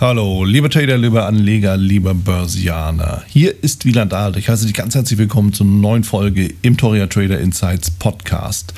[0.00, 3.24] Hallo, liebe Trader, liebe Anleger, lieber Börsianer.
[3.26, 4.36] Hier ist Wieland Alt.
[4.36, 8.74] Ich heiße dich ganz herzlich willkommen zur neuen Folge im Toria Trader Insights Podcast.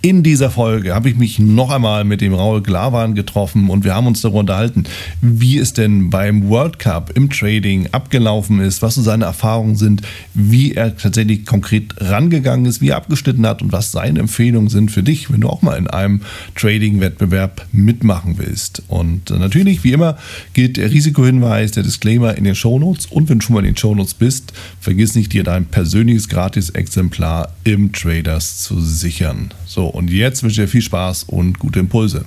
[0.00, 3.96] In dieser Folge habe ich mich noch einmal mit dem Raul Glavan getroffen und wir
[3.96, 4.84] haben uns darüber unterhalten,
[5.20, 10.02] wie es denn beim World Cup im Trading abgelaufen ist, was so seine Erfahrungen sind,
[10.34, 14.92] wie er tatsächlich konkret rangegangen ist, wie er abgeschnitten hat und was seine Empfehlungen sind
[14.92, 16.20] für dich, wenn du auch mal in einem
[16.54, 18.84] Trading-Wettbewerb mitmachen willst.
[18.86, 20.16] Und natürlich, wie immer,
[20.52, 23.76] gilt der Risikohinweis, der Disclaimer in den Shownotes und wenn du schon mal in den
[23.76, 29.50] Shownotes bist, vergiss nicht, dir dein persönliches Gratis-Exemplar im Traders zu sichern.
[29.66, 32.24] So, und jetzt wünsche ich dir viel Spaß und gute Impulse.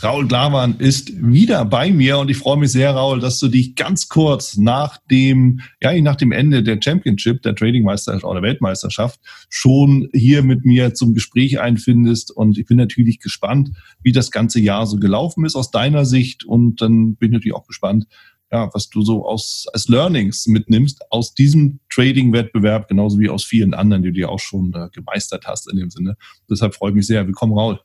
[0.00, 3.74] Raul Glaman ist wieder bei mir und ich freue mich sehr, Raul, dass du dich
[3.74, 10.08] ganz kurz nach dem, ja, nach dem Ende der Championship, der Tradingmeisterschaft oder Weltmeisterschaft schon
[10.12, 14.86] hier mit mir zum Gespräch einfindest und ich bin natürlich gespannt, wie das ganze Jahr
[14.86, 18.06] so gelaufen ist aus deiner Sicht und dann bin ich natürlich auch gespannt,
[18.52, 23.74] ja, was du so aus, als Learnings mitnimmst aus diesem Trading-Wettbewerb, genauso wie aus vielen
[23.74, 26.16] anderen, die du dir auch schon äh, gemeistert hast in dem Sinne.
[26.48, 27.26] Deshalb freue ich mich sehr.
[27.26, 27.80] Willkommen, Raul.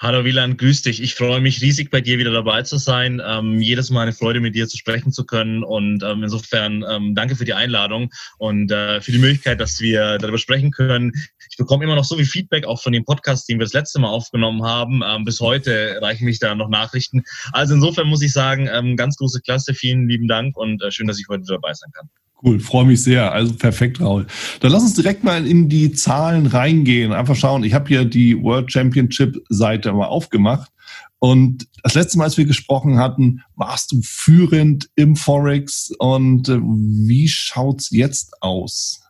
[0.00, 1.02] Hallo Wieland, grüß dich.
[1.02, 3.20] Ich freue mich riesig, bei dir wieder dabei zu sein.
[3.24, 5.64] Ähm, jedes Mal eine Freude, mit dir zu sprechen zu können.
[5.64, 10.18] Und ähm, insofern ähm, danke für die Einladung und äh, für die Möglichkeit, dass wir
[10.18, 11.10] darüber sprechen können.
[11.50, 13.98] Ich bekomme immer noch so viel Feedback, auch von dem Podcast, den wir das letzte
[13.98, 15.02] Mal aufgenommen haben.
[15.04, 17.24] Ähm, bis heute reichen mich da noch Nachrichten.
[17.50, 19.74] Also insofern muss ich sagen, ähm, ganz große Klasse.
[19.74, 22.08] Vielen lieben Dank und äh, schön, dass ich heute dabei sein kann.
[22.42, 23.32] Cool, freue mich sehr.
[23.32, 24.26] Also perfekt, Raul.
[24.60, 27.12] Dann lass uns direkt mal in die Zahlen reingehen.
[27.12, 27.64] Einfach schauen.
[27.64, 30.70] Ich habe hier die World Championship Seite mal aufgemacht.
[31.18, 35.92] Und das letzte Mal, als wir gesprochen hatten, warst du führend im Forex.
[35.98, 39.00] Und äh, wie schaut's jetzt aus?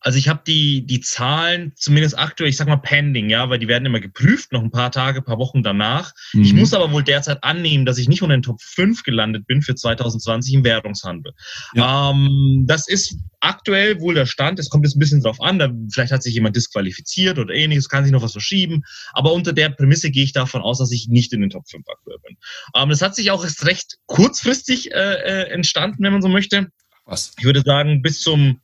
[0.00, 3.66] Also ich habe die, die Zahlen zumindest aktuell, ich sag mal pending, ja, weil die
[3.66, 6.12] werden immer geprüft, noch ein paar Tage, paar Wochen danach.
[6.32, 6.42] Mhm.
[6.42, 9.60] Ich muss aber wohl derzeit annehmen, dass ich nicht unter den Top 5 gelandet bin
[9.60, 11.32] für 2020 im Währungshandel.
[11.74, 12.10] Ja.
[12.10, 14.60] Ähm, das ist aktuell wohl der Stand.
[14.60, 15.58] Es kommt jetzt ein bisschen drauf an.
[15.58, 18.84] Da, vielleicht hat sich jemand disqualifiziert oder ähnliches, kann sich noch was verschieben.
[19.12, 21.84] Aber unter der Prämisse gehe ich davon aus, dass ich nicht in den Top 5
[21.88, 22.36] aktuell bin.
[22.76, 26.68] Ähm, das hat sich auch erst recht kurzfristig äh, äh, entstanden, wenn man so möchte.
[27.04, 27.32] Was?
[27.38, 28.60] Ich würde sagen, bis zum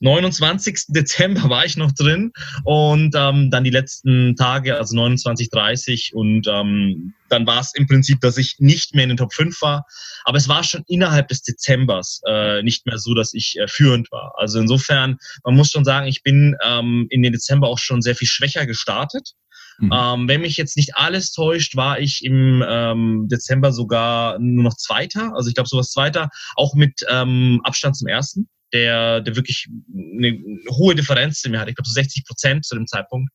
[0.00, 0.86] 29.
[0.88, 2.32] Dezember war ich noch drin
[2.64, 7.86] und ähm, dann die letzten Tage, also 29, 30 und ähm, dann war es im
[7.86, 9.84] Prinzip, dass ich nicht mehr in den Top 5 war.
[10.24, 14.10] Aber es war schon innerhalb des Dezembers äh, nicht mehr so, dass ich äh, führend
[14.12, 14.34] war.
[14.36, 18.14] Also insofern, man muss schon sagen, ich bin ähm, in den Dezember auch schon sehr
[18.14, 19.32] viel schwächer gestartet.
[19.78, 19.92] Mhm.
[19.92, 24.76] Ähm, wenn mich jetzt nicht alles täuscht, war ich im ähm, Dezember sogar nur noch
[24.76, 29.68] Zweiter, also ich glaube sowas Zweiter, auch mit ähm, Abstand zum Ersten der, der wirklich
[29.94, 30.38] eine
[30.70, 31.70] hohe Differenz in mir hatte.
[31.70, 33.30] Ich glaube, so 60 Prozent zu dem Zeitpunkt.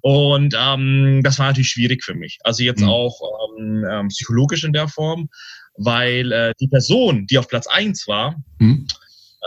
[0.00, 2.38] Und ähm, das war natürlich schwierig für mich.
[2.44, 2.88] Also jetzt mhm.
[2.88, 3.20] auch
[3.58, 5.28] ähm, ähm, psychologisch in der Form,
[5.76, 8.86] weil äh, die Person, die auf Platz eins war, mhm.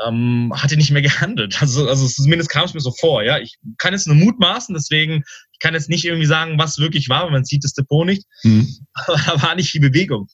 [0.07, 1.62] ähm, hatte nicht mehr gehandelt.
[1.62, 3.23] Also, also zumindest kam es mir so vor.
[3.23, 5.23] Ja, ich kann jetzt nur mutmaßen, deswegen
[5.56, 8.25] ich kann jetzt nicht irgendwie sagen, was wirklich war, weil man sieht das Depot nicht.
[8.44, 8.67] Mhm.
[8.94, 10.28] Aber da war nicht viel Bewegung.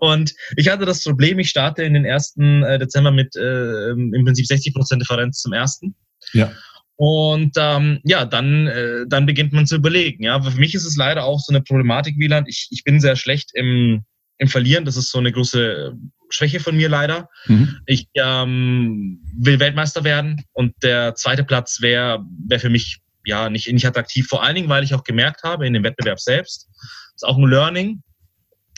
[0.00, 4.24] Und ich hatte das Problem, ich starte in den ersten äh, Dezember mit äh, im
[4.24, 5.94] Prinzip 60 Prozent Differenz zum ersten.
[6.32, 6.52] Ja.
[6.96, 10.24] Und ähm, ja, dann, äh, dann beginnt man zu überlegen.
[10.24, 12.48] Ja, für mich ist es leider auch so eine Problematik, Wieland.
[12.48, 14.02] Ich, ich bin sehr schlecht im,
[14.38, 14.84] im Verlieren.
[14.84, 15.94] Das ist so eine große
[16.28, 17.28] Schwäche von mir leider.
[17.46, 17.78] Mhm.
[17.86, 23.72] Ich ähm, will Weltmeister werden und der zweite Platz wäre wär für mich ja nicht,
[23.72, 24.26] nicht attraktiv.
[24.26, 26.68] Vor allen Dingen, weil ich auch gemerkt habe in dem Wettbewerb selbst,
[27.14, 28.02] ist auch ein Learning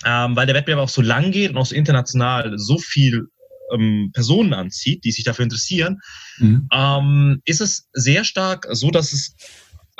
[0.05, 3.27] ähm, weil der Wettbewerb auch so lang geht und auch so international so viel
[3.73, 5.99] ähm, Personen anzieht, die sich dafür interessieren,
[6.39, 6.69] mhm.
[6.73, 9.35] ähm, ist es sehr stark so, dass es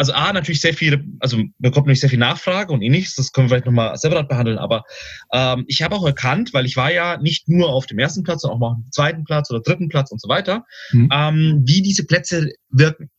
[0.01, 3.49] also A, natürlich sehr viele, also bekommt natürlich sehr viel Nachfrage und ähnliches, das können
[3.49, 4.85] wir vielleicht nochmal separat behandeln, aber
[5.31, 8.41] ähm, ich habe auch erkannt, weil ich war ja nicht nur auf dem ersten Platz,
[8.41, 11.11] sondern auch mal auf dem zweiten Platz oder dritten Platz und so weiter, mhm.
[11.13, 13.11] ähm, wie diese Plätze wirken.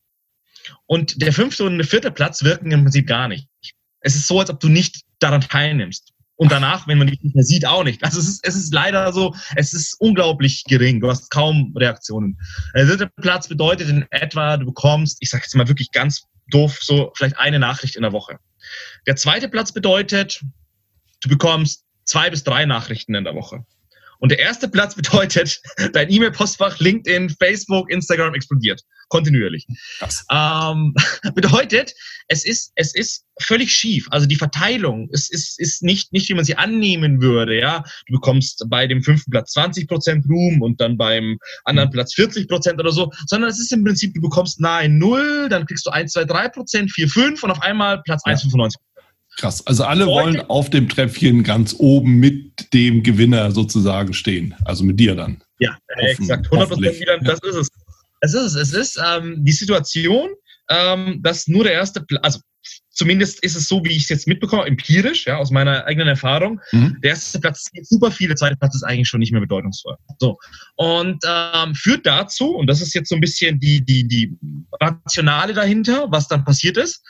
[0.88, 3.48] Und der fünfte und der vierte Platz wirken im Prinzip gar nicht.
[4.00, 6.11] Es ist so, als ob du nicht daran teilnimmst.
[6.36, 8.04] Und danach, wenn man dich nicht mehr sieht, auch nicht.
[8.04, 11.00] Also es ist, es ist leider so, es ist unglaublich gering.
[11.00, 12.38] Du hast kaum Reaktionen.
[12.76, 16.80] Der dritte Platz bedeutet in etwa, du bekommst, ich sage jetzt mal wirklich ganz doof,
[16.82, 18.40] so vielleicht eine Nachricht in der Woche.
[19.06, 20.42] Der zweite Platz bedeutet,
[21.22, 23.66] du bekommst zwei bis drei Nachrichten in der Woche.
[24.22, 25.60] Und der erste Platz bedeutet,
[25.94, 28.82] dein E-Mail-Postfach, LinkedIn, Facebook, Instagram explodiert.
[29.10, 29.68] Kontinuierlich.
[30.32, 30.94] Ähm,
[31.36, 31.94] bedeutet,
[32.30, 34.08] es ist, es ist völlig schief.
[34.12, 37.60] Also die Verteilung ist, ist, ist nicht, nicht, wie man sie annehmen würde.
[37.60, 41.94] Ja, Du bekommst bei dem fünften Platz 20 Prozent Ruhm und dann beim anderen mhm.
[41.94, 45.66] Platz 40 Prozent oder so, sondern es ist im Prinzip, du bekommst nahe Null, dann
[45.66, 48.34] kriegst du 1, 2, 3 Prozent, 4, 5 und auf einmal Platz ja.
[48.34, 48.76] 1,95.
[49.38, 49.66] Krass.
[49.66, 54.56] Also alle wollen auf dem Treppchen ganz oben mit dem Gewinner sozusagen stehen.
[54.66, 55.42] Also mit dir dann.
[55.60, 56.46] Ja, Hoffen, exakt.
[56.46, 57.18] 100 Prozent wieder.
[57.20, 57.70] Das ist es.
[58.22, 58.56] Es ist es.
[58.56, 60.30] Es ist ähm, die Situation,
[60.70, 62.40] ähm, dass nur der erste Platz, also
[62.90, 66.60] zumindest ist es so, wie ich es jetzt mitbekomme, empirisch, ja, aus meiner eigenen Erfahrung.
[66.72, 66.98] Mhm.
[67.02, 69.96] Der erste Platz ist super viel, der zweite Platz ist eigentlich schon nicht mehr bedeutungsvoll.
[70.20, 70.38] So.
[70.76, 74.38] Und ähm, führt dazu, und das ist jetzt so ein bisschen die, die, die
[74.80, 77.04] Rationale dahinter, was dann passiert ist.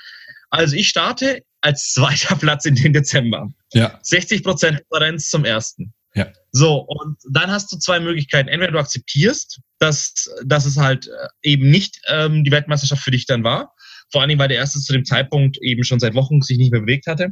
[0.50, 3.50] Also ich starte als zweiter Platz in den Dezember.
[3.74, 4.00] Ja.
[4.02, 5.94] 60 Prozent Differenz zum ersten.
[6.14, 6.28] Ja.
[6.52, 8.50] So, und dann hast du zwei Möglichkeiten.
[8.50, 13.26] Entweder du akzeptierst, dass, dass es halt äh, eben nicht ähm, die Weltmeisterschaft für dich
[13.26, 13.74] dann war.
[14.12, 16.72] Vor allen Dingen, weil der erste zu dem Zeitpunkt eben schon seit Wochen sich nicht
[16.72, 17.30] mehr bewegt hatte.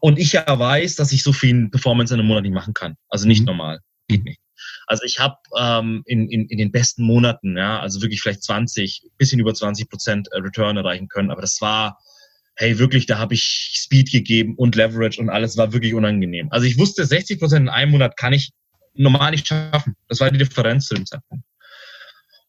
[0.00, 2.96] Und ich ja weiß, dass ich so viel Performance in einem Monat nicht machen kann.
[3.08, 3.46] Also nicht mhm.
[3.46, 3.80] normal.
[4.08, 4.40] Geht nicht.
[4.86, 9.10] Also ich habe ähm, in, in, in den besten Monaten, ja, also wirklich vielleicht 20,
[9.18, 11.30] bisschen über 20 Prozent äh, Return erreichen können.
[11.30, 11.98] Aber das war
[12.62, 16.46] hey, wirklich, da habe ich Speed gegeben und Leverage und alles war wirklich unangenehm.
[16.52, 18.52] Also ich wusste, 60 Prozent in einem Monat kann ich
[18.94, 19.96] normal nicht schaffen.
[20.08, 21.44] Das war die Differenz zu dem Zeitpunkt.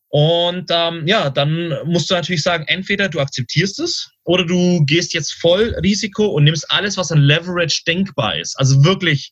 [0.10, 5.16] Und ähm, ja, dann musst du natürlich sagen, entweder du akzeptierst es oder du gehst
[5.16, 8.56] jetzt voll Risiko und nimmst alles, was an Leverage denkbar ist.
[8.60, 9.32] Also wirklich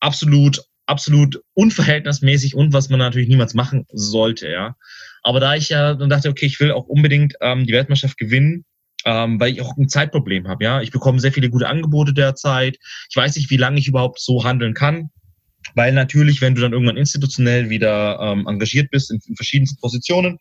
[0.00, 4.76] absolut, absolut unverhältnismäßig und was man natürlich niemals machen sollte, ja.
[5.22, 8.66] Aber da ich ja dann dachte, okay, ich will auch unbedingt ähm, die Weltmeisterschaft gewinnen,
[9.04, 10.64] ähm, weil ich auch ein Zeitproblem habe.
[10.64, 12.78] Ja, ich bekomme sehr viele gute Angebote derzeit.
[13.10, 15.10] Ich weiß nicht, wie lange ich überhaupt so handeln kann.
[15.74, 20.38] Weil natürlich, wenn du dann irgendwann institutionell wieder ähm, engagiert bist in, in verschiedensten Positionen,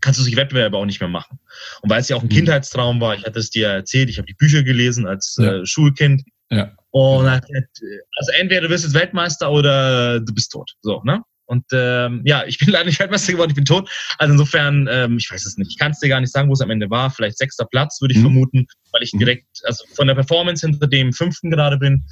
[0.00, 1.38] kannst du sich Wettbewerbe auch nicht mehr machen.
[1.80, 2.34] Und weil es ja auch ein mhm.
[2.34, 5.60] Kindheitstraum war, ich hatte es dir erzählt, ich habe die Bücher gelesen als ja.
[5.60, 6.22] äh, Schulkind.
[6.50, 6.72] Ja.
[6.90, 10.72] Und also entweder du wirst jetzt Weltmeister oder du bist tot.
[10.82, 11.22] So, ne?
[11.52, 13.90] Und ähm, ja, ich bin leider nicht Weltmeister geworden, ich bin tot.
[14.16, 15.70] Also insofern, ähm, ich weiß es nicht.
[15.70, 17.10] Ich kann es dir gar nicht sagen, wo es am Ende war.
[17.10, 18.24] Vielleicht sechster Platz, würde ich mhm.
[18.24, 19.18] vermuten, weil ich mhm.
[19.18, 22.06] direkt, also von der Performance hinter dem fünften gerade bin.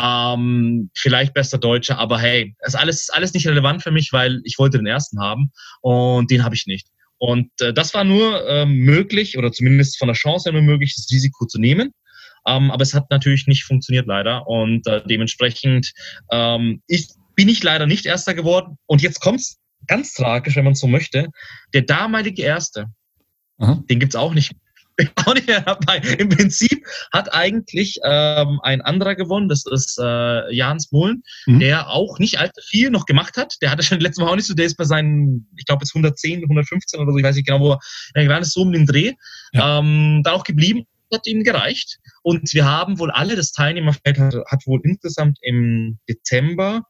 [0.00, 4.42] Ähm, vielleicht bester Deutscher, aber hey, das ist alles, alles nicht relevant für mich, weil
[4.44, 6.88] ich wollte den ersten haben und den habe ich nicht.
[7.16, 10.94] Und äh, das war nur ähm, möglich, oder zumindest von der Chance her nur möglich,
[10.94, 11.94] das Risiko zu nehmen.
[12.46, 14.46] Ähm, aber es hat natürlich nicht funktioniert leider.
[14.46, 15.92] Und äh, dementsprechend,
[16.30, 18.78] ähm, ich bin ich leider nicht Erster geworden.
[18.86, 21.28] Und jetzt kommt's ganz tragisch, wenn man so möchte.
[21.72, 22.86] Der damalige Erste,
[23.58, 23.82] Aha.
[23.88, 24.52] den gibt's auch nicht.
[25.26, 25.98] Auch nicht mehr dabei.
[26.18, 31.58] Im Prinzip hat eigentlich ähm, ein anderer gewonnen, das ist äh, Jans Mullen, mhm.
[31.58, 33.56] der auch nicht allzu viel noch gemacht hat.
[33.60, 35.96] Der hatte schon letztes Mal auch nicht so, der ist bei seinen, ich glaube jetzt
[35.96, 37.76] 110, 115 oder so, ich weiß nicht genau, wo
[38.14, 39.14] er war, ist so um den Dreh.
[39.52, 39.80] Ja.
[39.80, 41.98] Ähm, da auch geblieben, hat ihnen gereicht.
[42.22, 46.82] Und wir haben wohl alle, das Teilnehmerfeld hat, hat wohl insgesamt im Dezember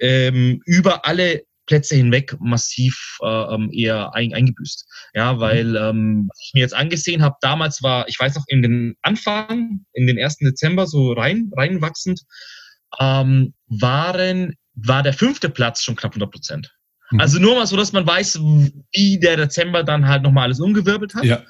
[0.00, 4.86] ähm, über alle Plätze hinweg massiv äh, ähm, eher ein, eingebüßt.
[5.14, 5.40] Ja, mhm.
[5.40, 9.84] weil ähm, ich mir jetzt angesehen habe, damals war, ich weiß noch, in den Anfang,
[9.92, 12.22] in den ersten Dezember so rein, reinwachsend,
[12.98, 16.74] ähm, waren, war der fünfte Platz schon knapp 100 Prozent.
[17.10, 17.20] Mhm.
[17.20, 18.40] Also nur mal so, dass man weiß,
[18.92, 21.24] wie der Dezember dann halt nochmal alles umgewirbelt hat.
[21.24, 21.42] Ja.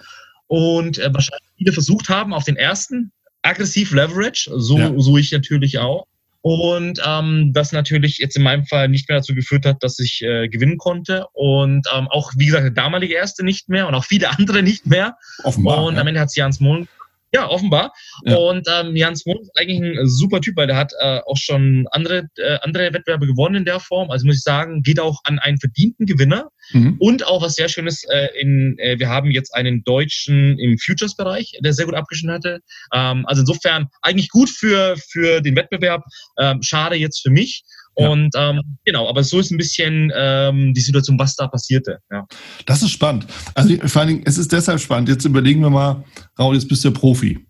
[0.48, 3.12] Und äh, wahrscheinlich viele versucht haben, auf den ersten
[3.42, 4.92] aggressiv Leverage, so, ja.
[4.96, 6.06] so ich natürlich auch.
[6.40, 10.22] Und ähm, das natürlich jetzt in meinem Fall nicht mehr dazu geführt hat, dass ich
[10.22, 11.26] äh, gewinnen konnte.
[11.32, 14.86] Und ähm, auch, wie gesagt, der damalige Erste nicht mehr und auch viele andere nicht
[14.86, 15.16] mehr.
[15.42, 15.84] Offenbar.
[15.84, 16.00] Und ja.
[16.00, 16.88] am Ende hat es Jans Mohn
[17.32, 17.92] ja, offenbar.
[18.24, 18.36] Ja.
[18.36, 21.86] Und ähm, Jans Mohn ist eigentlich ein super Typ, weil der hat äh, auch schon
[21.90, 24.10] andere, äh, andere Wettbewerbe gewonnen in der Form.
[24.10, 26.50] Also muss ich sagen, geht auch an einen verdienten Gewinner.
[26.72, 26.96] Mhm.
[26.98, 31.58] Und auch was sehr Schönes, äh, in, äh, wir haben jetzt einen Deutschen im Futures-Bereich,
[31.60, 32.60] der sehr gut abgeschnitten hatte.
[32.92, 36.04] Ähm, also insofern eigentlich gut für, für den Wettbewerb.
[36.38, 37.64] Ähm, schade jetzt für mich.
[37.98, 41.98] Und ähm, genau, aber so ist ein bisschen ähm, die Situation, was da passierte.
[42.12, 42.26] Ja.
[42.64, 43.26] Das ist spannend.
[43.54, 45.08] Also vor allen Dingen, es ist deshalb spannend.
[45.08, 46.04] Jetzt überlegen wir mal,
[46.38, 47.44] Raul, jetzt bist du Profi.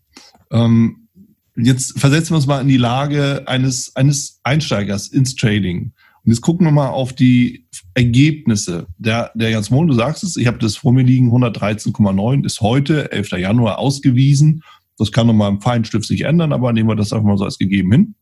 [0.50, 1.08] Ähm,
[1.54, 5.92] jetzt versetzen wir uns mal in die Lage eines, eines Einsteigers ins Trading.
[6.24, 8.86] Und jetzt gucken wir mal auf die Ergebnisse.
[8.96, 12.62] Der, der Jans Mohn, du sagst es, ich habe das vor mir liegen, 113,9 ist
[12.62, 13.32] heute, 11.
[13.32, 14.62] Januar, ausgewiesen.
[14.96, 17.58] Das kann nochmal im Feinstift sich ändern, aber nehmen wir das einfach mal so als
[17.58, 18.14] gegeben hin.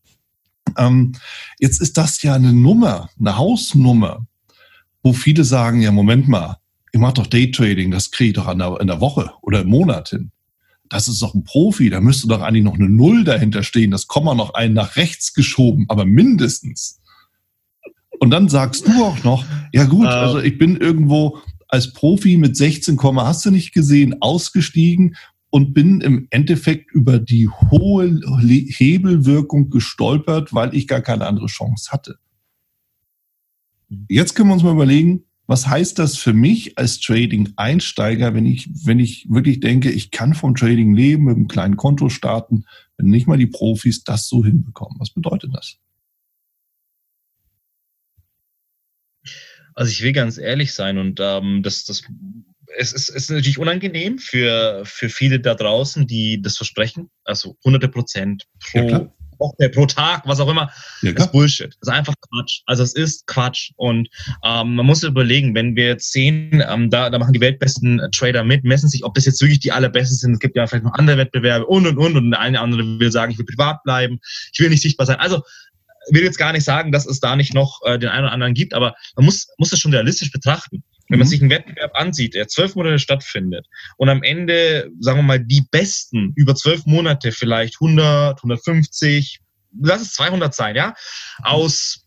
[0.77, 1.13] Ähm,
[1.59, 4.27] jetzt ist das ja eine Nummer, eine Hausnummer,
[5.03, 6.59] wo viele sagen, ja, Moment mal,
[6.93, 9.69] ich mache doch Daytrading, das kriege ich doch in der, in der Woche oder im
[9.69, 10.31] Monat hin.
[10.89, 14.07] Das ist doch ein Profi, da müsste doch eigentlich noch eine Null dahinter stehen, das
[14.07, 17.01] Komma noch einen nach rechts geschoben, aber mindestens.
[18.19, 20.13] Und dann sagst du auch noch, ja gut, ähm.
[20.13, 25.17] also ich bin irgendwo als Profi mit 16, hast du nicht gesehen, ausgestiegen
[25.51, 31.91] und bin im Endeffekt über die hohe Hebelwirkung gestolpert, weil ich gar keine andere Chance
[31.93, 32.19] hatte.
[34.09, 38.69] Jetzt können wir uns mal überlegen, was heißt das für mich als Trading-Einsteiger, wenn ich,
[38.85, 42.65] wenn ich wirklich denke, ich kann vom Trading leben, mit einem kleinen Konto starten,
[42.97, 44.99] wenn nicht mal die Profis das so hinbekommen?
[44.99, 45.77] Was bedeutet das?
[49.75, 52.03] Also ich will ganz ehrlich sein und ähm, das, das
[52.77, 57.11] es ist, ist natürlich unangenehm für, für viele da draußen, die das versprechen.
[57.25, 60.71] Also hunderte Prozent pro ja, Woche, pro Tag, was auch immer.
[61.03, 61.69] Ja, das ist Bullshit.
[61.81, 62.63] Das ist einfach Quatsch.
[62.67, 63.71] Also es ist Quatsch.
[63.77, 64.09] Und
[64.45, 68.45] ähm, man muss überlegen, wenn wir jetzt sehen, ähm, da, da machen die weltbesten Trader
[68.45, 70.33] mit, messen sich, ob das jetzt wirklich die allerbesten sind.
[70.35, 72.17] Es gibt ja vielleicht noch andere Wettbewerbe und und und.
[72.17, 74.19] Und der eine andere will sagen, ich will privat bleiben,
[74.53, 75.17] ich will nicht sichtbar sein.
[75.17, 75.43] Also
[76.11, 78.55] will jetzt gar nicht sagen, dass es da nicht noch äh, den einen oder anderen
[78.55, 80.85] gibt, aber man muss, muss das schon realistisch betrachten.
[81.09, 81.31] Wenn man mhm.
[81.31, 85.65] sich einen Wettbewerb ansieht, der zwölf Monate stattfindet und am Ende, sagen wir mal, die
[85.71, 89.41] Besten über zwölf Monate vielleicht 100, 150,
[89.81, 90.95] lass es 200 sein, ja,
[91.43, 92.07] aus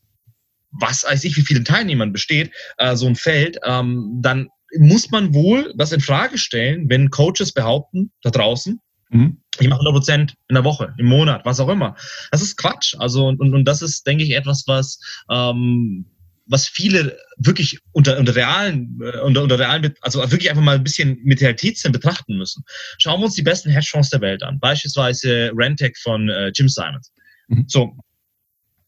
[0.71, 5.33] was weiß ich, wie vielen Teilnehmern besteht, äh, so ein Feld, ähm, dann muss man
[5.33, 8.79] wohl das in Frage stellen, wenn Coaches behaupten, da draußen,
[9.09, 9.41] mhm.
[9.59, 11.95] ich mache 100 Prozent in der Woche, im Monat, was auch immer.
[12.31, 12.95] Das ist Quatsch.
[12.99, 16.05] Also, und, und das ist, denke ich, etwas, was ähm,
[16.49, 20.83] was viele wirklich unter, unter realen, äh, unter, unter realen, also wirklich einfach mal ein
[20.83, 22.63] bisschen mit Realitätssinn betrachten müssen.
[22.97, 24.59] Schauen wir uns die besten Hedgefonds der Welt an.
[24.59, 27.13] Beispielsweise Rentec von äh, Jim Simons.
[27.47, 27.65] Mhm.
[27.67, 27.95] So.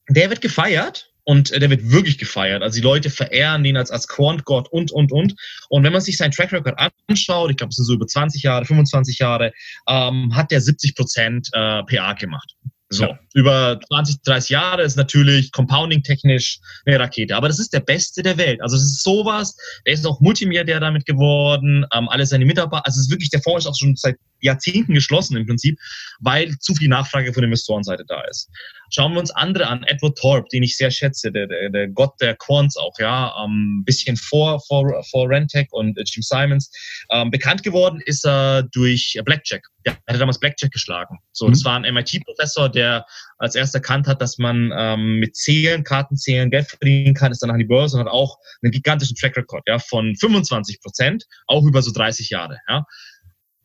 [0.10, 2.63] Der wird gefeiert und der wird wirklich gefeiert.
[2.63, 5.36] Also die Leute verehren ihn als, als Quant-Gott und, und, und.
[5.70, 6.77] Und wenn man sich seinen Track Record
[7.08, 9.53] anschaut, ich glaube, es sind so über 20 Jahre, 25 Jahre,
[9.88, 12.56] ähm, hat der 70 Prozent äh, PA gemacht.
[12.93, 13.19] So, ja.
[13.33, 17.36] über 20, 30 Jahre ist natürlich compounding-technisch eine Rakete.
[17.36, 18.62] Aber das ist der Beste der Welt.
[18.62, 19.55] Also es ist sowas,
[19.86, 23.41] er ist auch Multimilliardär damit geworden, ähm, alle seine Mitarbeiter, also es ist wirklich, der
[23.41, 25.79] Fonds ist auch schon seit Jahrzehnten geschlossen im Prinzip,
[26.19, 28.50] weil zu viel Nachfrage von der Investorenseite da ist.
[28.93, 29.83] Schauen wir uns andere an.
[29.83, 33.50] Edward Thorpe, den ich sehr schätze, der, der, der Gott der Quants auch, ja, ein
[33.50, 36.71] ähm, bisschen vor, vor, vor Rentec und äh, Jim Simons.
[37.12, 39.63] Ähm, bekannt geworden ist er durch Blackjack.
[39.86, 41.19] Der hatte damals Blackjack geschlagen.
[41.31, 41.51] So, mhm.
[41.51, 42.80] das war ein MIT-Professor, der
[43.38, 47.51] als erster erkannt hat, dass man ähm, mit Zählen, Kartenzählen Geld verdienen kann, ist dann
[47.51, 51.63] an die Börse und hat auch einen gigantischen Track Record, ja, von 25 Prozent, auch
[51.63, 52.85] über so 30 Jahre, ja.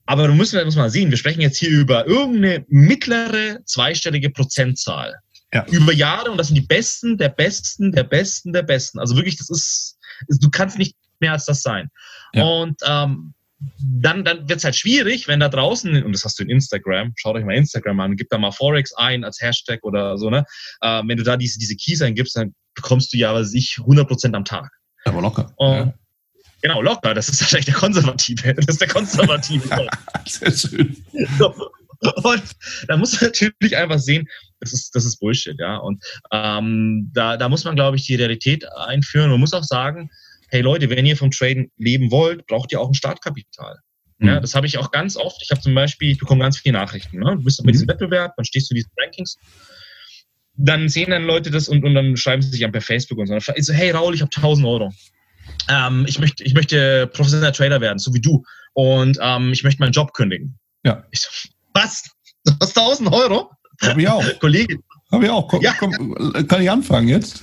[0.07, 5.17] Aber du musst, muss mal sehen, wir sprechen jetzt hier über irgendeine mittlere zweistellige Prozentzahl.
[5.53, 5.67] Ja.
[5.67, 8.99] Über Jahre und das sind die Besten, der Besten, der Besten, der Besten.
[8.99, 11.91] Also wirklich, das ist, du kannst nicht mehr als das sein.
[12.35, 12.45] Ja.
[12.45, 13.35] Und ähm,
[13.79, 17.13] dann, dann wird es halt schwierig, wenn da draußen, und das hast du in Instagram,
[17.17, 20.45] schaut euch mal Instagram an, gib da mal Forex ein als Hashtag oder so, ne?
[20.83, 24.35] Äh, wenn du da diese, diese Keys eingibst, dann bekommst du ja, was ich, 100%
[24.35, 24.71] am Tag.
[25.05, 25.53] Aber locker.
[25.57, 25.95] Und, ja.
[26.63, 27.15] Genau, locker.
[27.15, 28.55] Das ist wahrscheinlich der Konservative.
[28.57, 29.89] Das ist der Konservative.
[30.27, 30.97] Sehr schön.
[32.01, 32.43] Und
[32.89, 34.27] da muss man natürlich einfach sehen,
[34.61, 35.77] das ist, das ist Bullshit, ja.
[35.77, 39.31] Und ähm, da, da muss man, glaube ich, die Realität einführen.
[39.31, 40.11] Man muss auch sagen,
[40.49, 43.77] hey Leute, wenn ihr vom Traden leben wollt, braucht ihr auch ein Startkapital.
[44.19, 44.29] Mhm.
[44.29, 45.43] Ja, das habe ich auch ganz oft.
[45.43, 47.19] Ich habe zum Beispiel, ich bekomme ganz viele Nachrichten.
[47.19, 47.37] Ne?
[47.37, 47.73] Du bist bei mhm.
[47.73, 49.37] diesem Wettbewerb, dann stehst du in diesen Rankings.
[50.59, 53.27] Dann sehen dann Leute das und, und dann schreiben sie sich an per Facebook und
[53.27, 53.53] so.
[53.55, 54.93] Ich so, hey Raul, ich habe 1000 Euro
[55.69, 58.45] ähm, ich, möchte, ich möchte professioneller Trader werden, so wie du.
[58.75, 60.59] Und ähm, ich möchte meinen Job kündigen.
[60.85, 61.05] Ja.
[61.11, 61.29] Ich so,
[61.75, 62.05] was?
[62.45, 63.51] Du hast 1000 Euro?
[63.83, 64.25] Hab ich auch.
[64.41, 64.79] Kollege.
[65.11, 65.49] Hab ich auch.
[65.49, 65.75] Komm, ja.
[65.79, 67.43] komm, kann ich anfangen jetzt?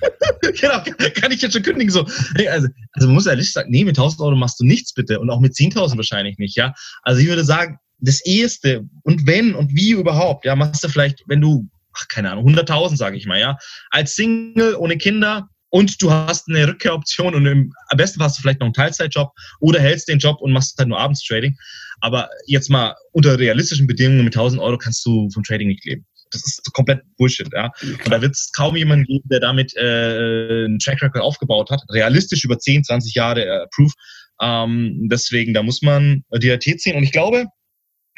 [0.60, 0.82] genau,
[1.14, 1.90] kann ich jetzt schon kündigen.
[1.90, 2.06] So.
[2.48, 5.30] Also, also man muss ehrlich sagen, nee, mit 1000 Euro machst du nichts bitte und
[5.30, 6.74] auch mit 10.000 wahrscheinlich nicht, ja.
[7.02, 11.22] Also ich würde sagen, das Erste und wenn und wie überhaupt, ja, machst du vielleicht,
[11.26, 13.56] wenn du, ach, keine Ahnung, 100.000 sage ich mal, ja,
[13.90, 18.42] als Single, ohne Kinder, und du hast eine Rückkehroption und im, am besten hast du
[18.42, 21.56] vielleicht noch einen Teilzeitjob oder hältst den Job und machst halt nur abends Trading.
[22.00, 26.06] Aber jetzt mal unter realistischen Bedingungen mit 1000 Euro kannst du vom Trading nicht leben.
[26.30, 27.70] Das ist komplett Bullshit, ja.
[27.82, 31.82] Und da wird es kaum jemanden geben, der damit äh, einen Track Record aufgebaut hat.
[31.90, 33.92] Realistisch über 10, 20 Jahre äh, Proof.
[34.40, 36.96] Ähm, deswegen, da muss man die Realität sehen.
[36.96, 37.46] Und ich glaube,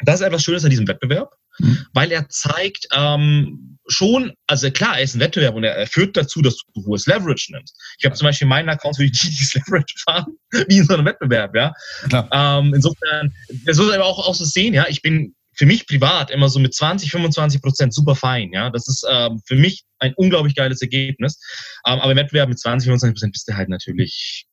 [0.03, 1.85] das ist etwas Schönes an diesem Wettbewerb, mhm.
[1.93, 6.17] weil er zeigt ähm, schon, also klar, er ist ein Wettbewerb und er, er führt
[6.17, 7.75] dazu, dass du hohes Leverage nimmst.
[7.99, 10.25] Ich habe zum Beispiel in meinen Accounts würde ich dieses Leverage fahren,
[10.67, 11.73] wie in so einem Wettbewerb, ja.
[12.11, 13.33] Ähm, insofern,
[13.65, 14.85] das muss aber auch, auch so sehen, ja.
[14.89, 18.69] Ich bin für mich privat immer so mit 20, 25 Prozent super fein, ja.
[18.69, 21.39] Das ist ähm, für mich ein unglaublich geiles Ergebnis.
[21.85, 24.47] Ähm, aber im Wettbewerb mit 20, 25 Prozent bist du halt natürlich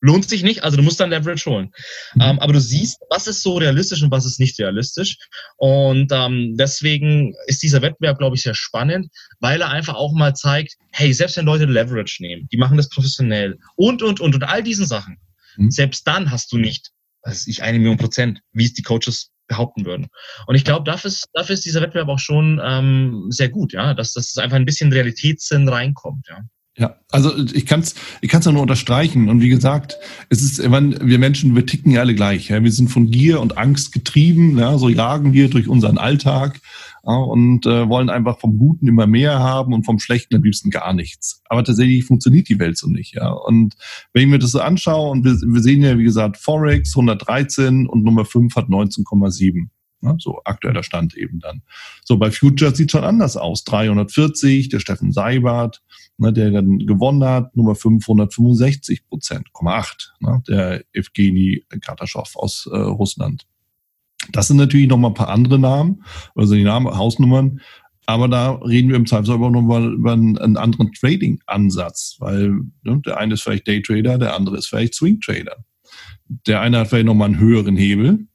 [0.00, 1.72] lohnt sich nicht, also du musst dann Leverage holen.
[2.14, 2.22] Mhm.
[2.22, 5.18] Ähm, aber du siehst, was ist so realistisch und was ist nicht realistisch.
[5.56, 9.10] Und ähm, deswegen ist dieser Wettbewerb, glaube ich, sehr spannend,
[9.40, 12.88] weil er einfach auch mal zeigt, hey, selbst wenn Leute Leverage nehmen, die machen das
[12.88, 15.18] professionell und, und, und, und all diesen Sachen,
[15.56, 15.70] mhm.
[15.70, 16.90] selbst dann hast du nicht,
[17.22, 20.06] was ich, eine Million Prozent, wie es die Coaches behaupten würden.
[20.46, 23.92] Und ich glaube, dafür ist, dafür ist dieser Wettbewerb auch schon ähm, sehr gut, ja,
[23.92, 26.38] dass, dass einfach ein bisschen Realitätssinn reinkommt, ja.
[26.78, 29.28] Ja, also ich kann es ich kann's nur unterstreichen.
[29.28, 29.98] Und wie gesagt,
[30.30, 32.48] es ist, wir Menschen, wir ticken ja alle gleich.
[32.48, 32.62] Ja?
[32.62, 34.78] Wir sind von Gier und Angst getrieben, ja?
[34.78, 36.58] so jagen wir durch unseren Alltag
[37.04, 37.14] ja?
[37.14, 40.92] und äh, wollen einfach vom Guten immer mehr haben und vom Schlechten am liebsten gar
[40.92, 41.42] nichts.
[41.48, 43.14] Aber tatsächlich funktioniert die Welt so nicht.
[43.14, 43.30] Ja?
[43.30, 43.74] Und
[44.12, 47.86] wenn ich mir das so anschaue, und wir, wir sehen ja, wie gesagt, Forex 113
[47.86, 49.68] und Nummer 5 hat 19,7.
[50.02, 50.16] Ne?
[50.18, 51.62] So aktueller Stand eben dann.
[52.04, 53.64] So, bei Futures sieht schon anders aus.
[53.64, 55.82] 340, der Steffen Seibert,
[56.16, 62.76] ne, der dann gewonnen hat, Nummer 565 Prozent, 8, ne, der Evgeny Kataschow aus äh,
[62.76, 63.46] Russland.
[64.32, 67.60] Das sind natürlich noch mal ein paar andere Namen, also die Namen, Hausnummern,
[68.10, 73.00] aber da reden wir im Zweifelsfall aber noch mal über einen, anderen Trading-Ansatz, weil ne,
[73.06, 75.64] der eine ist vielleicht Daytrader, der andere ist vielleicht Swing-Trader.
[76.46, 78.26] Der eine hat vielleicht noch mal einen höheren Hebel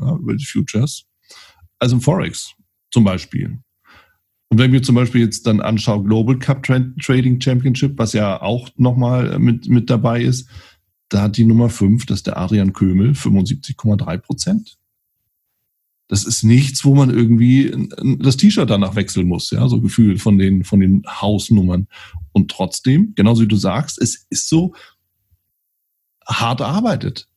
[0.00, 1.06] ja, über die Futures
[1.78, 2.54] als im Forex
[2.92, 3.58] zum Beispiel.
[4.48, 8.68] Und wenn wir zum Beispiel jetzt dann anschauen, Global Cup Trading Championship, was ja auch
[8.76, 10.48] nochmal äh, mit, mit dabei ist,
[11.08, 14.78] da hat die Nummer 5, das ist der Adrian Kömel, 75,3 Prozent.
[16.08, 20.38] Das ist nichts, wo man irgendwie das T-Shirt danach wechseln muss, ja, so gefühlt von
[20.38, 21.88] den, von den Hausnummern.
[22.32, 24.74] Und trotzdem, genauso wie du sagst, es ist so
[26.28, 27.28] hart arbeitet.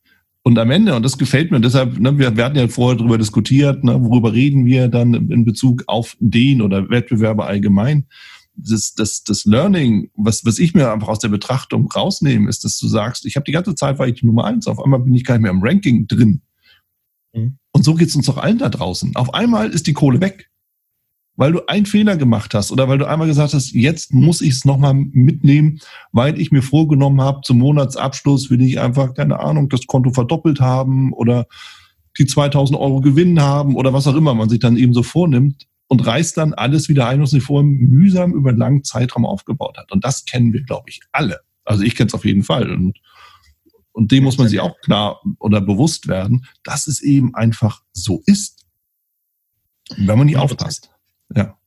[0.43, 3.17] Und am Ende, und das gefällt mir, deshalb, ne, wir, wir hatten ja vorher darüber
[3.17, 8.07] diskutiert, ne, worüber reden wir dann in Bezug auf den oder Wettbewerbe allgemein.
[8.55, 12.79] Das, das, das Learning, was, was ich mir einfach aus der Betrachtung rausnehme, ist, dass
[12.79, 15.23] du sagst, ich habe die ganze Zeit war ich Nummer eins, auf einmal bin ich
[15.23, 16.41] gar nicht mehr im Ranking drin.
[17.33, 17.58] Mhm.
[17.71, 19.15] Und so geht's uns doch allen da draußen.
[19.15, 20.49] Auf einmal ist die Kohle weg
[21.39, 24.55] weil du einen Fehler gemacht hast oder weil du einmal gesagt hast, jetzt muss ich
[24.55, 25.79] es nochmal mitnehmen,
[26.11, 30.59] weil ich mir vorgenommen habe, zum Monatsabschluss will ich einfach, keine Ahnung, das Konto verdoppelt
[30.59, 31.47] haben oder
[32.17, 35.65] die 2000 Euro Gewinn haben oder was auch immer man sich dann eben so vornimmt
[35.87, 39.77] und reißt dann alles wieder ein, was sich vorher mühsam über einen langen Zeitraum aufgebaut
[39.77, 39.93] hat.
[39.93, 41.39] Und das kennen wir, glaube ich, alle.
[41.63, 42.69] Also ich kenne es auf jeden Fall.
[42.69, 42.97] Und,
[43.99, 48.23] und dem muss man sich auch klar oder bewusst werden, dass es eben einfach so
[48.25, 48.65] ist.
[49.97, 50.89] Wenn man nie aufpasst.
[51.35, 51.57] Ja.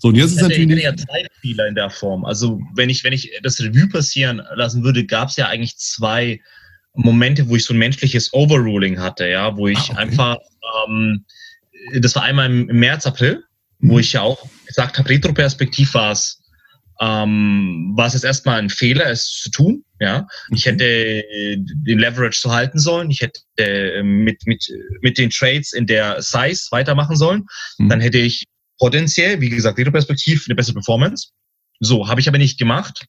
[0.00, 0.82] So, und jetzt ist natürlich.
[0.82, 2.24] ja zwei Fehler in der Form.
[2.24, 6.40] Also, wenn ich, wenn ich das Revue passieren lassen würde, gab es ja eigentlich zwei
[6.94, 9.96] Momente, wo ich so ein menschliches Overruling hatte, ja, wo ich ah, okay.
[9.96, 10.38] einfach,
[10.88, 11.24] ähm,
[12.00, 13.44] das war einmal im März, April,
[13.78, 13.90] mhm.
[13.90, 16.39] wo ich ja auch gesagt habe, Retroperspektiv war es,
[17.00, 19.84] ähm, war es jetzt erstmal ein Fehler, es zu tun.
[20.00, 20.70] Ja, ich mhm.
[20.70, 21.24] hätte
[21.56, 23.10] den Leverage zu halten sollen.
[23.10, 24.66] Ich hätte mit, mit,
[25.02, 27.46] mit den Trades in der Size weitermachen sollen.
[27.78, 27.88] Mhm.
[27.88, 28.46] Dann hätte ich
[28.78, 31.28] potenziell, wie gesagt, Retroperspektiv eine bessere Performance.
[31.80, 33.06] So, habe ich aber nicht gemacht.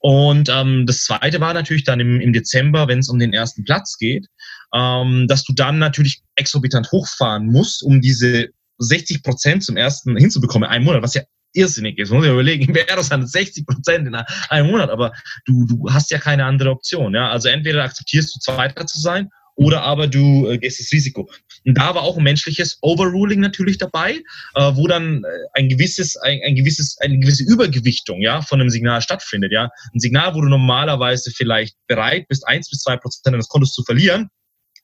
[0.00, 3.64] Und ähm, das zweite war natürlich dann im, im Dezember, wenn es um den ersten
[3.64, 4.26] Platz geht,
[4.74, 10.68] ähm, dass du dann natürlich exorbitant hochfahren musst, um diese 60 Prozent zum ersten hinzubekommen,
[10.68, 12.10] in einem Monat, was ja irrsinnig ist.
[12.10, 15.12] Muss ja überlegen, wäre das dann 60 Prozent in einem Monat, aber
[15.46, 17.14] du, du hast ja keine andere Option.
[17.14, 17.30] Ja?
[17.30, 21.30] Also entweder akzeptierst du Zweiter zu sein oder aber du äh, gehst das Risiko.
[21.64, 24.20] Und da war auch ein menschliches Overruling natürlich dabei,
[24.54, 28.70] äh, wo dann äh, ein gewisses, ein, ein gewisses, eine gewisse Übergewichtung ja, von einem
[28.70, 29.52] Signal stattfindet.
[29.52, 29.68] Ja?
[29.94, 33.82] Ein Signal, wo du normalerweise vielleicht bereit bist, eins bis zwei Prozent deines Kontos zu
[33.84, 34.30] verlieren,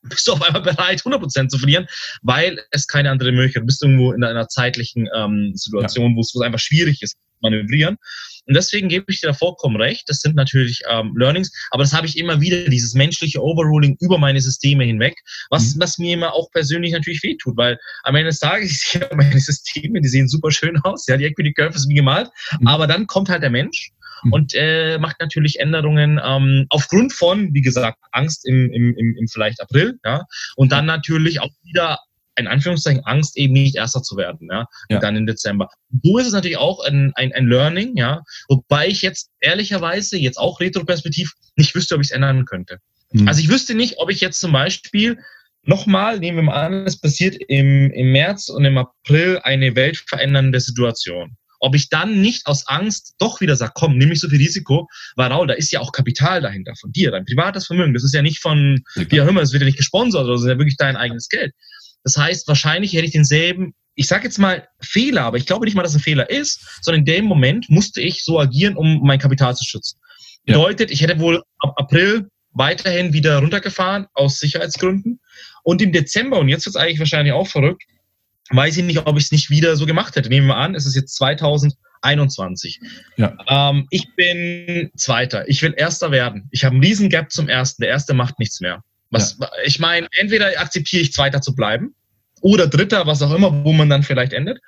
[0.01, 1.87] bist du auf einmal bereit, 100 Prozent zu verlieren,
[2.21, 3.63] weil es keine andere Möglichkeit.
[3.63, 6.15] Du bist irgendwo in einer zeitlichen ähm, Situation, ja.
[6.17, 7.97] wo es einfach schwierig ist, manövrieren.
[8.45, 10.03] Und deswegen gebe ich dir da vollkommen recht.
[10.07, 14.17] Das sind natürlich ähm, Learnings, aber das habe ich immer wieder, dieses menschliche Overruling über
[14.17, 15.15] meine Systeme hinweg,
[15.49, 15.81] was, mhm.
[15.81, 19.39] was mir immer auch persönlich natürlich wehtut, weil am Ende des Tages, ich sehe meine
[19.39, 22.67] Systeme, die sehen super schön aus, ja, die Equity Curve ist wie gemalt, mhm.
[22.67, 23.91] aber dann kommt halt der Mensch
[24.23, 24.33] mhm.
[24.33, 29.27] und äh, macht natürlich Änderungen ähm, aufgrund von, wie gesagt, Angst im, im, im, im
[29.27, 30.23] vielleicht April, ja,
[30.55, 31.99] und dann natürlich auch wieder
[32.35, 34.99] in Anführungszeichen Angst, eben nicht Erster zu werden, ja, ja.
[34.99, 35.69] dann im Dezember.
[36.03, 40.37] So ist es natürlich auch ein, ein, ein Learning, ja, wobei ich jetzt ehrlicherweise jetzt
[40.37, 42.79] auch retroperspektiv nicht wüsste, ob ich es ändern könnte.
[43.11, 43.27] Mhm.
[43.27, 45.19] Also ich wüsste nicht, ob ich jetzt zum Beispiel
[45.63, 50.59] nochmal, nehmen wir mal an, es passiert im, im März und im April eine weltverändernde
[50.59, 51.35] Situation.
[51.59, 54.87] Ob ich dann nicht aus Angst doch wieder sage, komm, nimm nicht so viel Risiko,
[55.15, 57.93] weil Raul, da ist ja auch Kapital dahinter von dir, dein privates Vermögen.
[57.93, 60.41] Das ist ja nicht von, wie auch immer, es wird ja nicht gesponsert, oder das
[60.41, 61.53] ist ja wirklich dein eigenes Geld.
[62.03, 65.75] Das heißt, wahrscheinlich hätte ich denselben, ich sage jetzt mal Fehler, aber ich glaube nicht
[65.75, 69.01] mal, dass es ein Fehler ist, sondern in dem Moment musste ich so agieren, um
[69.03, 69.99] mein Kapital zu schützen.
[70.45, 70.55] Ja.
[70.55, 75.19] Bedeutet, ich hätte wohl ab April weiterhin wieder runtergefahren aus Sicherheitsgründen.
[75.63, 77.83] Und im Dezember, und jetzt wird es eigentlich wahrscheinlich auch verrückt,
[78.49, 80.29] weiß ich nicht, ob ich es nicht wieder so gemacht hätte.
[80.29, 82.79] Nehmen wir an, es ist jetzt 2021.
[83.17, 83.37] Ja.
[83.47, 85.47] Ähm, ich bin Zweiter.
[85.47, 86.47] Ich will Erster werden.
[86.51, 87.81] Ich habe einen riesen Gap zum Ersten.
[87.81, 88.83] Der Erste macht nichts mehr.
[89.11, 89.49] Was, ja.
[89.65, 91.95] Ich meine, entweder akzeptiere ich Zweiter zu bleiben
[92.41, 94.59] oder Dritter, was auch immer, wo man dann vielleicht endet.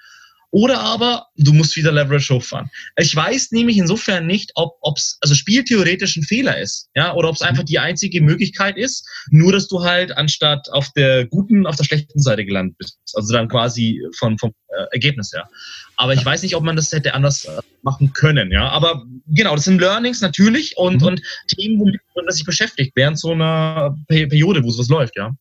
[0.51, 2.69] Oder aber du musst wieder Leverage hochfahren.
[2.97, 7.35] Ich weiß nämlich insofern nicht, ob es also spieltheoretisch ein Fehler ist, ja, oder ob
[7.35, 11.77] es einfach die einzige Möglichkeit ist, nur dass du halt anstatt auf der guten, auf
[11.77, 12.99] der schlechten Seite gelandet bist.
[13.13, 15.47] Also dann quasi von, vom äh, Ergebnis her.
[15.95, 18.67] Aber ich weiß nicht, ob man das hätte anders äh, machen können, ja.
[18.69, 21.07] Aber genau, das sind Learnings natürlich und, mhm.
[21.07, 25.33] und Themen, womit man sich beschäftigt während so einer Periode, wo sowas läuft, ja.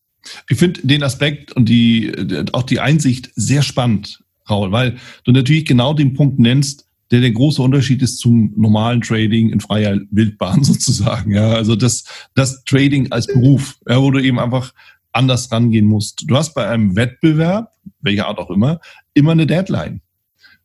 [0.49, 2.13] Ich finde den Aspekt und die,
[2.53, 4.19] auch die Einsicht sehr spannend.
[4.51, 9.01] Raul, weil du natürlich genau den Punkt nennst, der der große Unterschied ist zum normalen
[9.01, 11.31] Trading in freier Wildbahn sozusagen.
[11.31, 14.73] Ja, also das, das Trading als Beruf, ja, wo du eben einfach
[15.11, 16.23] anders rangehen musst.
[16.27, 18.79] Du hast bei einem Wettbewerb, welcher Art auch immer,
[19.13, 20.01] immer eine Deadline.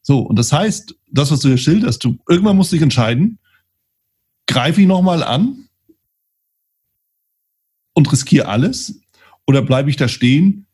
[0.02, 3.40] So, und das heißt, das, was du hier schilderst, du irgendwann musst dich entscheiden,
[4.46, 5.68] greife ich nochmal an
[7.92, 9.00] und riskiere alles
[9.46, 10.66] oder bleibe ich da stehen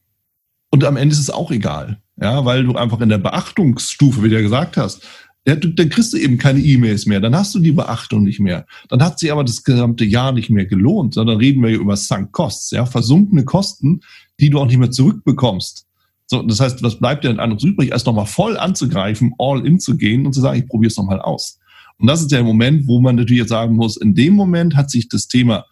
[0.69, 2.02] und am Ende ist es auch egal.
[2.23, 5.03] Ja, weil du einfach in der Beachtungsstufe, wie du ja gesagt hast,
[5.47, 8.39] ja, du, dann kriegst du eben keine E-Mails mehr, dann hast du die Beachtung nicht
[8.39, 8.65] mehr.
[8.89, 12.31] Dann hat sich aber das gesamte Jahr nicht mehr gelohnt, sondern reden wir über Sunk
[12.31, 14.03] Costs, ja, versunkene Kosten,
[14.39, 15.87] die du auch nicht mehr zurückbekommst.
[16.27, 19.81] So, das heißt, was bleibt dir denn anderes übrig, als nochmal voll anzugreifen, all in
[19.81, 21.59] zu gehen und zu sagen, ich probiere es nochmal aus.
[21.99, 24.91] Und das ist der Moment, wo man natürlich jetzt sagen muss, in dem Moment hat
[24.91, 25.67] sich das Thema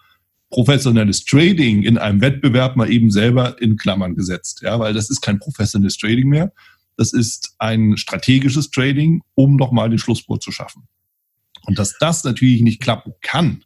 [0.51, 4.63] professionelles Trading in einem Wettbewerb mal eben selber in Klammern gesetzt.
[4.63, 6.53] Ja, weil das ist kein professionelles Trading mehr.
[6.97, 10.89] Das ist ein strategisches Trading, um nochmal den Schlussspurt zu schaffen.
[11.67, 13.65] Und dass das natürlich nicht klappen kann,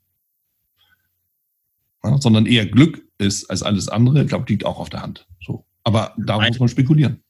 [2.05, 5.27] ja, sondern eher Glück ist als alles andere, ich glaube, liegt auch auf der Hand.
[5.45, 5.65] So.
[5.85, 7.24] Aber da muss man spekulieren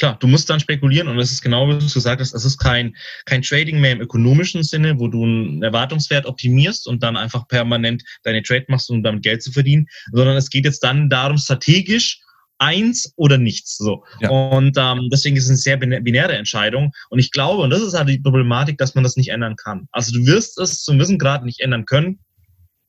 [0.00, 2.58] klar, du musst dann spekulieren und es ist genau, wie du gesagt hast, es ist
[2.58, 7.46] kein, kein Trading mehr im ökonomischen Sinne, wo du einen Erwartungswert optimierst und dann einfach
[7.46, 11.36] permanent deine Trade machst, um damit Geld zu verdienen, sondern es geht jetzt dann darum,
[11.36, 12.20] strategisch
[12.58, 13.76] eins oder nichts.
[13.76, 14.04] So.
[14.20, 14.30] Ja.
[14.30, 16.92] Und ähm, deswegen ist es eine sehr binäre Entscheidung.
[17.10, 19.86] Und ich glaube, und das ist halt die Problematik, dass man das nicht ändern kann.
[19.92, 22.20] Also du wirst es zum Wissen gerade nicht ändern können.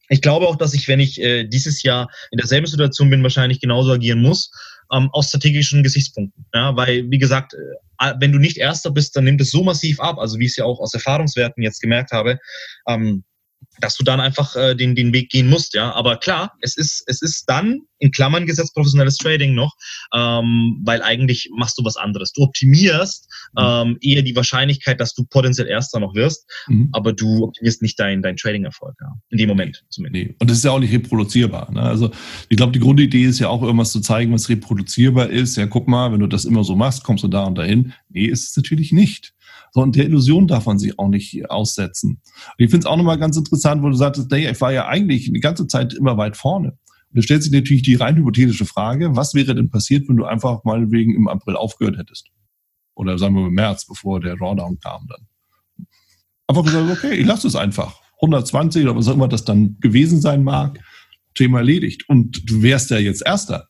[0.08, 3.62] Ich glaube auch, dass ich, wenn ich äh, dieses Jahr in derselben Situation bin, wahrscheinlich
[3.62, 4.52] genauso agieren muss
[4.92, 6.46] ähm, aus strategischen Gesichtspunkten.
[6.54, 10.00] Ja, weil, wie gesagt, äh, wenn du nicht Erster bist, dann nimmt es so massiv
[10.00, 12.40] ab, also wie ich es ja auch aus Erfahrungswerten jetzt gemerkt habe,
[12.88, 13.24] ähm,
[13.82, 15.92] dass du dann einfach äh, den, den Weg gehen musst, ja.
[15.94, 19.76] Aber klar, es ist, es ist dann in Klammern gesetzt professionelles Trading noch,
[20.14, 22.32] ähm, weil eigentlich machst du was anderes.
[22.34, 23.64] Du optimierst mhm.
[23.64, 26.90] ähm, eher die Wahrscheinlichkeit, dass du potenziell Erster noch wirst, mhm.
[26.94, 29.12] aber du optimierst nicht dein, dein Trading-Erfolg, ja.
[29.30, 30.28] In dem Moment zumindest.
[30.28, 30.36] Nee.
[30.40, 31.72] Und das ist ja auch nicht reproduzierbar.
[31.72, 31.82] Ne?
[31.82, 32.12] Also
[32.50, 35.58] ich glaube, die Grundidee ist ja auch irgendwas zu zeigen, was reproduzierbar ist.
[35.58, 37.94] Ja, guck mal, wenn du das immer so machst, kommst du da und dahin.
[38.10, 39.34] Nee, ist es natürlich nicht.
[39.72, 42.22] So, und der Illusion darf man sich auch nicht aussetzen.
[42.46, 44.88] Und ich finde es auch nochmal ganz interessant, wo du sagtest, nee, ich war ja
[44.88, 46.72] eigentlich die ganze Zeit immer weit vorne.
[46.72, 50.26] Und da stellt sich natürlich die rein hypothetische Frage, was wäre denn passiert, wenn du
[50.26, 52.28] einfach mal wegen im April aufgehört hättest?
[52.96, 55.88] Oder sagen wir im März, bevor der Drawdown kam dann.
[56.48, 58.02] Einfach gesagt, okay, ich lasse es einfach.
[58.22, 60.80] 120 oder was auch immer das dann gewesen sein mag,
[61.34, 62.10] Thema erledigt.
[62.10, 63.70] Und du wärst ja jetzt Erster.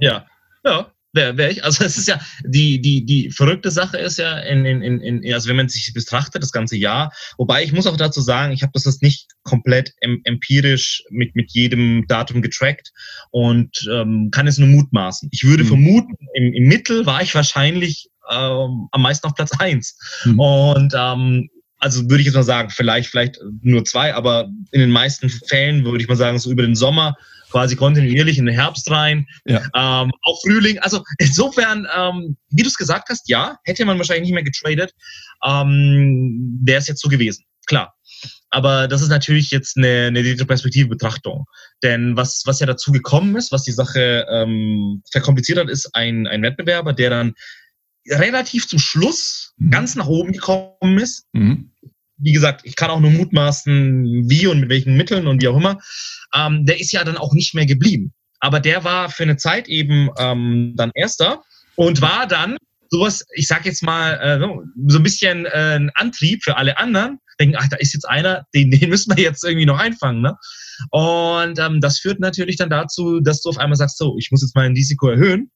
[0.00, 0.26] ja,
[0.64, 1.64] ja wäre wär ich.
[1.64, 5.48] Also es ist ja, die, die, die verrückte Sache ist ja, in, in, in, also
[5.48, 8.72] wenn man sich betrachtet, das ganze Jahr, wobei ich muss auch dazu sagen, ich habe
[8.74, 12.92] das jetzt nicht komplett empirisch mit, mit jedem Datum getrackt
[13.30, 15.28] und ähm, kann es nur mutmaßen.
[15.32, 15.68] Ich würde mhm.
[15.68, 20.38] vermuten, im, im Mittel war ich wahrscheinlich ähm, am meisten auf Platz eins mhm.
[20.38, 24.90] Und ähm, also würde ich jetzt mal sagen, vielleicht, vielleicht nur zwei, aber in den
[24.90, 27.16] meisten Fällen würde ich mal sagen, so über den Sommer
[27.50, 29.62] quasi kontinuierlich in den Herbst rein, ja.
[29.74, 30.78] ähm, auch Frühling.
[30.80, 34.92] Also insofern, ähm, wie du es gesagt hast, ja, hätte man wahrscheinlich nicht mehr getradet,
[35.44, 37.44] ähm, wäre es jetzt so gewesen.
[37.66, 37.94] Klar.
[38.50, 41.44] Aber das ist natürlich jetzt eine, eine retroperspektive Betrachtung.
[41.82, 46.26] Denn was, was ja dazu gekommen ist, was die Sache ähm, verkompliziert hat, ist ein,
[46.26, 47.34] ein Wettbewerber, der dann
[48.10, 49.70] relativ zum Schluss mhm.
[49.70, 51.26] ganz nach oben gekommen ist.
[51.32, 51.70] Mhm
[52.18, 55.56] wie gesagt, ich kann auch nur mutmaßen, wie und mit welchen Mitteln und wie auch
[55.56, 55.78] immer,
[56.34, 58.12] ähm, der ist ja dann auch nicht mehr geblieben.
[58.40, 61.42] Aber der war für eine Zeit eben ähm, dann Erster
[61.76, 62.56] und war dann
[62.90, 64.40] sowas, ich sag jetzt mal, äh,
[64.88, 67.18] so ein bisschen äh, ein Antrieb für alle anderen.
[67.40, 70.22] Denken, ach, da ist jetzt einer, den, den müssen wir jetzt irgendwie noch einfangen.
[70.22, 70.36] Ne?
[70.90, 74.42] Und ähm, das führt natürlich dann dazu, dass du auf einmal sagst, so, ich muss
[74.42, 75.50] jetzt mein Risiko erhöhen.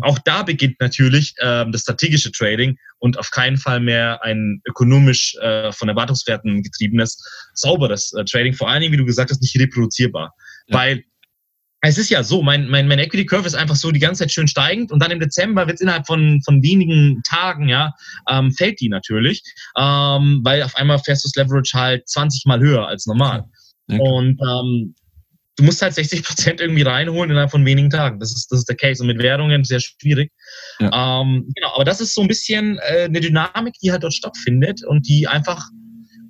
[0.00, 5.36] Auch da beginnt natürlich ähm, das strategische Trading und auf keinen Fall mehr ein ökonomisch
[5.40, 8.54] äh, von Erwartungswerten getriebenes, sauberes äh, Trading.
[8.54, 10.32] Vor allen Dingen, wie du gesagt hast, nicht reproduzierbar.
[10.68, 10.78] Ja.
[10.78, 11.04] Weil
[11.82, 14.32] es ist ja so, mein, mein, mein Equity Curve ist einfach so die ganze Zeit
[14.32, 17.92] schön steigend und dann im Dezember wird es innerhalb von, von wenigen Tagen, ja,
[18.30, 19.42] ähm, fällt die natürlich,
[19.76, 23.44] ähm, weil auf einmal fährst du das Leverage halt 20 mal höher als normal.
[23.88, 24.94] Ja, und ähm,
[25.56, 28.18] du musst halt 60 Prozent irgendwie reinholen innerhalb von wenigen Tagen.
[28.18, 29.02] Das ist, das ist der Case.
[29.02, 30.30] Und mit Währungen sehr schwierig.
[30.80, 31.20] Ja.
[31.20, 34.84] Ähm, genau, aber das ist so ein bisschen äh, eine Dynamik, die halt dort stattfindet
[34.84, 35.68] und die einfach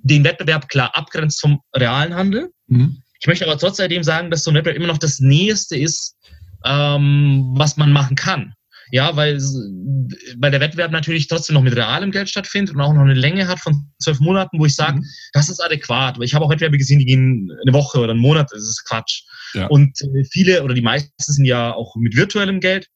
[0.03, 2.51] den Wettbewerb klar abgrenzt vom realen Handel.
[2.67, 3.01] Mhm.
[3.19, 6.15] Ich möchte aber trotzdem sagen, dass so ein Wettbewerb immer noch das Nächste ist,
[6.63, 8.53] ähm, was man machen kann.
[8.91, 13.01] Ja, weil, weil der Wettbewerb natürlich trotzdem noch mit realem Geld stattfindet und auch noch
[13.01, 15.05] eine Länge hat von zwölf Monaten, wo ich sage, mhm.
[15.33, 16.17] das ist adäquat.
[16.17, 18.85] Weil ich habe auch Wettbewerbe gesehen, die gehen eine Woche oder einen Monat, das ist
[18.87, 19.23] Quatsch.
[19.53, 19.67] Ja.
[19.67, 22.87] Und äh, viele oder die meisten sind ja auch mit virtuellem Geld.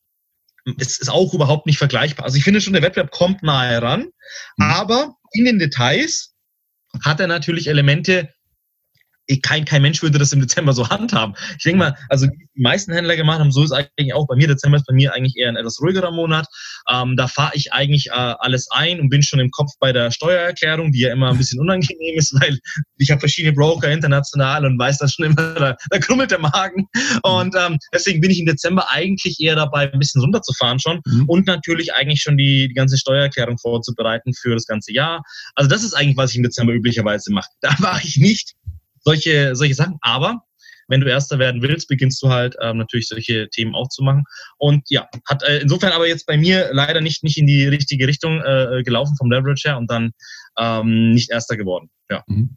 [0.78, 2.25] Es ist auch überhaupt nicht vergleichbar.
[2.25, 4.02] Also ich finde schon, der Wettbewerb kommt nahe ran,
[4.58, 4.65] mhm.
[4.65, 6.36] aber in den Details
[7.04, 8.30] hat er natürlich Elemente,
[9.37, 11.35] kein, kein Mensch würde das im Dezember so handhaben.
[11.57, 14.47] Ich denke mal, also die meisten Händler gemacht haben, so ist eigentlich auch bei mir.
[14.47, 16.47] Dezember ist bei mir eigentlich eher ein etwas ruhigerer Monat.
[16.89, 20.11] Ähm, da fahre ich eigentlich äh, alles ein und bin schon im Kopf bei der
[20.11, 22.57] Steuererklärung, die ja immer ein bisschen unangenehm ist, weil
[22.97, 26.87] ich habe verschiedene Broker international und weiß das schon immer, da, da krummelt der Magen.
[27.23, 31.25] Und ähm, deswegen bin ich im Dezember eigentlich eher dabei, ein bisschen runterzufahren schon mhm.
[31.27, 35.21] und natürlich eigentlich schon die, die ganze Steuererklärung vorzubereiten für das ganze Jahr.
[35.55, 37.49] Also das ist eigentlich, was ich im Dezember üblicherweise mache.
[37.61, 38.55] Da mache ich nicht
[39.03, 39.97] solche, solche Sachen.
[40.01, 40.43] Aber
[40.89, 44.23] wenn du Erster werden willst, beginnst du halt ähm, natürlich solche Themen auch zu machen.
[44.57, 48.07] Und ja, hat äh, insofern aber jetzt bei mir leider nicht, nicht in die richtige
[48.07, 50.12] Richtung äh, gelaufen vom Leverage her und dann
[50.57, 51.89] ähm, nicht Erster geworden.
[52.09, 52.23] Ja.
[52.27, 52.49] Mhm.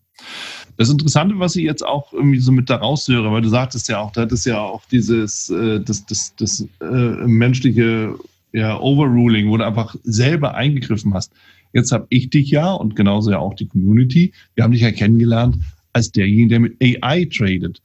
[0.76, 3.98] Das Interessante, was ich jetzt auch irgendwie so mit da raushöre, weil du sagtest ja
[3.98, 8.16] auch, da ist ja auch dieses, äh, das, das, das äh, menschliche
[8.52, 11.32] ja, Overruling, wo du einfach selber eingegriffen hast.
[11.72, 14.92] Jetzt habe ich dich ja und genauso ja auch die Community, wir haben dich ja
[14.92, 15.56] kennengelernt
[15.92, 17.80] als derjenige, der mit AI tradet.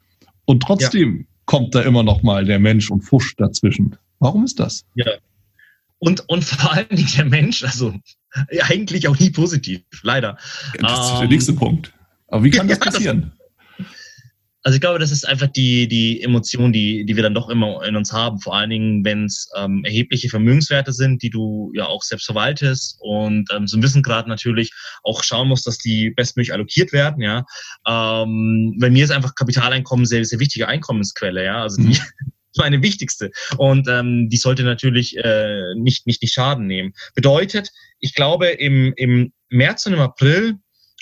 [0.46, 1.26] Und trotzdem ja.
[1.46, 3.96] kommt da immer noch mal der Mensch und fuscht dazwischen.
[4.20, 4.86] Warum ist das?
[4.96, 5.06] Ja.
[6.00, 7.94] Und, und vor allem der Mensch, also
[8.62, 10.38] eigentlich auch nie positiv, leider.
[10.76, 11.94] Ja, das ist der ähm, nächste Punkt.
[12.28, 13.32] Aber wie kann das passieren?
[14.68, 17.86] Also ich glaube, das ist einfach die, die Emotion, die, die wir dann doch immer
[17.86, 18.42] in uns haben.
[18.42, 22.98] Vor allen Dingen, wenn es ähm, erhebliche Vermögenswerte sind, die du ja auch selbst verwaltest
[23.00, 27.22] und ähm, so ein Wissengrad natürlich auch schauen musst, dass die bestmöglich allokiert werden.
[27.22, 27.46] Ja,
[27.88, 31.46] ähm, bei mir ist einfach Kapitaleinkommen sehr, sehr wichtige Einkommensquelle.
[31.46, 31.98] Ja, also die, mhm
[32.58, 33.32] meine wichtigste.
[33.58, 36.92] Und ähm, die sollte natürlich äh, nicht, nicht, nicht Schaden nehmen.
[37.16, 40.56] Bedeutet, ich glaube, im, im März und im April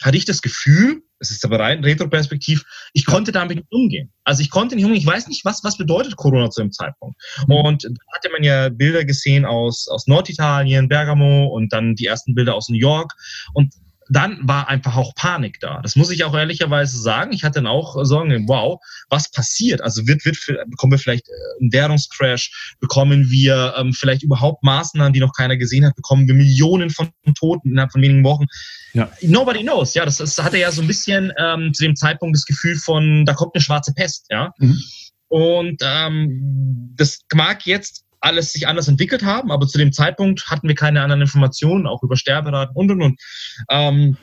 [0.04, 4.12] hatte ich das Gefühl, es ist aber rein retroperspektiv, ich konnte damit nicht umgehen.
[4.24, 7.20] Also ich konnte nicht umgehen, ich weiß nicht, was, was bedeutet Corona zu dem Zeitpunkt.
[7.48, 12.36] Und da hatte man ja Bilder gesehen aus, aus Norditalien, Bergamo und dann die ersten
[12.36, 13.14] Bilder aus New York.
[13.54, 13.74] Und
[14.10, 15.82] dann war einfach auch Panik da.
[15.82, 17.34] Das muss ich auch ehrlicherweise sagen.
[17.34, 19.82] Ich hatte dann auch Sorgen, wow, was passiert?
[19.82, 20.38] Also wird, wird,
[20.68, 22.76] bekommen wir vielleicht äh, einen Währungscrash?
[22.80, 25.96] Bekommen wir ähm, vielleicht überhaupt Maßnahmen, die noch keiner gesehen hat?
[25.96, 28.46] Bekommen wir Millionen von Toten innerhalb von wenigen Wochen?
[28.94, 29.10] Ja.
[29.22, 29.94] Nobody knows.
[29.96, 33.26] Ja, das, das hatte ja so ein bisschen ähm, zu dem Zeitpunkt das Gefühl von,
[33.26, 34.28] da kommt eine schwarze Pest.
[34.30, 34.54] Ja.
[34.60, 34.80] Mhm.
[35.28, 40.68] Und ähm, das mag jetzt alles sich anders entwickelt haben, aber zu dem Zeitpunkt hatten
[40.68, 43.22] wir keine anderen Informationen, auch über Sterberaten und und und.
[43.70, 44.18] Ähm,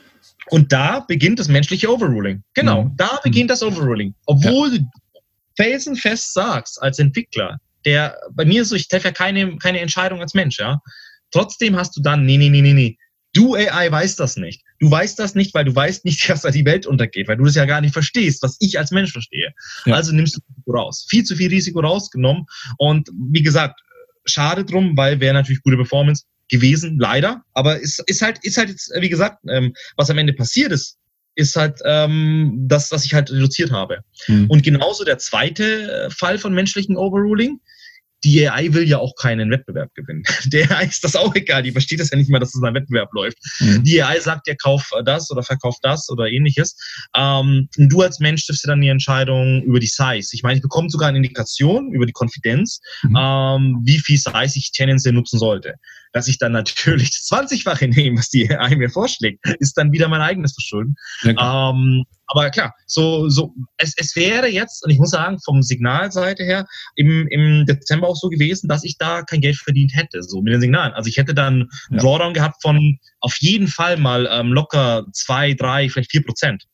[0.49, 2.43] und da beginnt das menschliche Overruling.
[2.53, 2.97] Genau, mhm.
[2.97, 4.13] da beginnt das Overruling.
[4.25, 4.79] Obwohl ja.
[4.79, 4.85] du
[5.55, 10.19] felsenfest sagst, als Entwickler, der bei mir ist so, ich treffe ja keine, keine Entscheidung
[10.21, 10.81] als Mensch, ja.
[11.31, 12.97] Trotzdem hast du dann, nee, nee, nee, nee, nee.
[13.33, 14.61] Du AI weißt das nicht.
[14.79, 17.45] Du weißt das nicht, weil du weißt nicht, dass da die Welt untergeht, weil du
[17.45, 19.53] das ja gar nicht verstehst, was ich als Mensch verstehe.
[19.85, 19.95] Ja.
[19.95, 21.05] Also nimmst du Risiko raus.
[21.09, 22.45] Viel zu viel Risiko rausgenommen.
[22.77, 23.79] Und wie gesagt,
[24.25, 27.43] schade drum, weil wäre natürlich gute Performance gewesen, leider.
[27.53, 30.97] Aber ist, ist halt, ist halt jetzt, wie gesagt, ähm, was am Ende passiert ist,
[31.35, 33.99] ist halt ähm, das, was ich halt reduziert habe.
[34.27, 34.45] Mhm.
[34.49, 37.59] Und genauso der zweite äh, Fall von menschlichen Overruling
[38.23, 40.23] die AI will ja auch keinen Wettbewerb gewinnen.
[40.45, 42.73] Der AI ist das auch egal, die versteht das ja nicht mehr, dass es ein
[42.73, 43.37] Wettbewerb läuft.
[43.59, 43.83] Mhm.
[43.83, 46.75] Die AI sagt ja, kauf das oder verkauf das oder ähnliches.
[47.15, 50.29] Ähm, und du als Mensch triffst dir dann die Entscheidung über die Size.
[50.31, 53.17] Ich meine, ich bekomme sogar eine Indikation über die Konfidenz, mhm.
[53.17, 55.75] ähm, wie viel Size ich tendenziell nutzen sollte.
[56.13, 60.07] Dass ich dann natürlich das 20-fache nehme, was die AI mir vorschlägt, ist dann wieder
[60.07, 60.95] mein eigenes Verschulden.
[61.23, 65.61] Ja, ähm, aber klar, so, so, es, es wäre jetzt, und ich muss sagen, vom
[65.61, 70.23] Signalseite her, im, im Dezember auch so gewesen, dass ich da kein Geld verdient hätte,
[70.23, 70.93] so mit den Signalen.
[70.93, 71.97] Also ich hätte dann ja.
[71.97, 76.65] Drawdown gehabt von auf jeden Fall mal ähm, locker zwei, drei, vielleicht vier Prozent.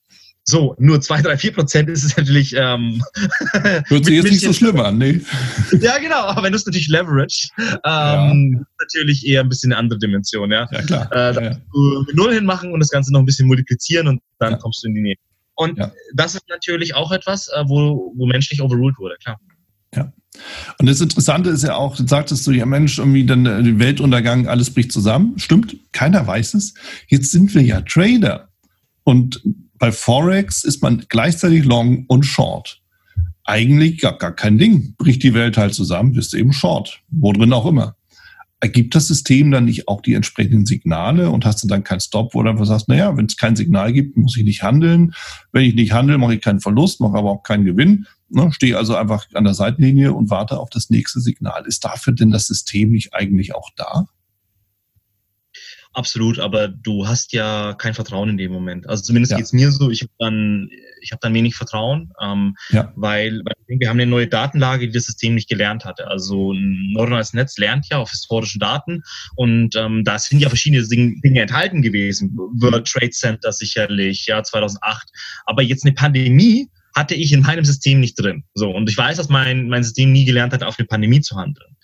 [0.49, 2.55] So, nur 2, 3, 4 Prozent ist es natürlich.
[2.57, 3.03] Ähm,
[3.85, 5.21] Hört sich jetzt nicht so schlimm an, ne?
[5.79, 8.65] ja, genau, aber wenn du es natürlich leverage, ähm, ja.
[8.79, 10.67] natürlich eher ein bisschen eine andere Dimension, ja.
[10.71, 11.11] Ja, klar.
[11.11, 11.49] Äh, ja, ja.
[11.51, 14.95] mit Null hinmachen und das Ganze noch ein bisschen multiplizieren und dann kommst du in
[14.95, 15.15] die Nähe.
[15.53, 15.79] Und
[16.15, 19.39] das ist natürlich auch etwas, äh, wo, wo menschlich overruled wurde, klar.
[19.95, 20.11] Ja.
[20.79, 24.47] Und das Interessante ist ja auch, sagtest du, ja Mensch, irgendwie dann der äh, Weltuntergang,
[24.47, 25.37] alles bricht zusammen.
[25.37, 26.73] Stimmt, keiner weiß es.
[27.07, 28.49] Jetzt sind wir ja Trader.
[29.03, 29.43] Und
[29.79, 32.81] bei Forex ist man gleichzeitig Long und Short.
[33.45, 34.93] Eigentlich gar, gar kein Ding.
[34.97, 37.01] Bricht die Welt halt zusammen, bist du eben Short.
[37.09, 37.95] Wo drin auch immer.
[38.59, 42.35] Ergibt das System dann nicht auch die entsprechenden Signale und hast du dann keinen Stop,
[42.35, 45.13] wo du einfach sagst, naja, wenn es kein Signal gibt, muss ich nicht handeln.
[45.53, 48.05] Wenn ich nicht handle, mache ich keinen Verlust, mache aber auch keinen Gewinn.
[48.27, 51.65] Ne, stehe also einfach an der Seitenlinie und warte auf das nächste Signal.
[51.65, 54.07] Ist dafür denn das System nicht eigentlich auch da?
[55.99, 58.87] Absolut, aber du hast ja kein Vertrauen in dem Moment.
[58.87, 59.37] Also zumindest ja.
[59.37, 60.69] geht's mir so, ich habe dann,
[61.01, 62.93] ich habe dann wenig Vertrauen, ähm, ja.
[62.95, 66.07] weil, weil wir haben eine neue Datenlage, die das System nicht gelernt hatte.
[66.07, 69.03] Also ein neuronales Netz lernt ja auf historischen Daten
[69.35, 72.33] und ähm, da sind ja verschiedene Dinge enthalten gewesen.
[72.37, 75.09] World Trade Center sicherlich, ja, 2008.
[75.47, 78.43] Aber jetzt eine Pandemie hatte ich in meinem System nicht drin.
[78.53, 81.35] So, und ich weiß, dass mein, mein System nie gelernt hat, auf eine Pandemie zu
[81.35, 81.75] handeln.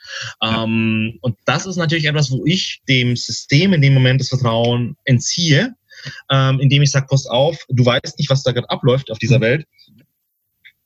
[0.41, 0.63] Ja.
[0.63, 4.95] Ähm, und das ist natürlich etwas, wo ich dem System in dem Moment das Vertrauen
[5.03, 5.73] entziehe,
[6.31, 9.37] ähm, indem ich sage, pass auf, du weißt nicht, was da gerade abläuft auf dieser
[9.37, 9.43] mhm.
[9.43, 9.67] Welt.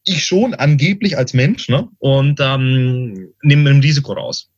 [0.06, 1.88] Ich schon, angeblich als Mensch, ne?
[2.00, 4.50] Und ähm, nehme ein Risiko raus.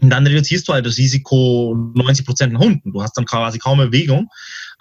[0.00, 2.92] Und dann reduzierst du halt das Risiko 90 Prozent nach unten.
[2.92, 4.28] Du hast dann quasi kaum Bewegung,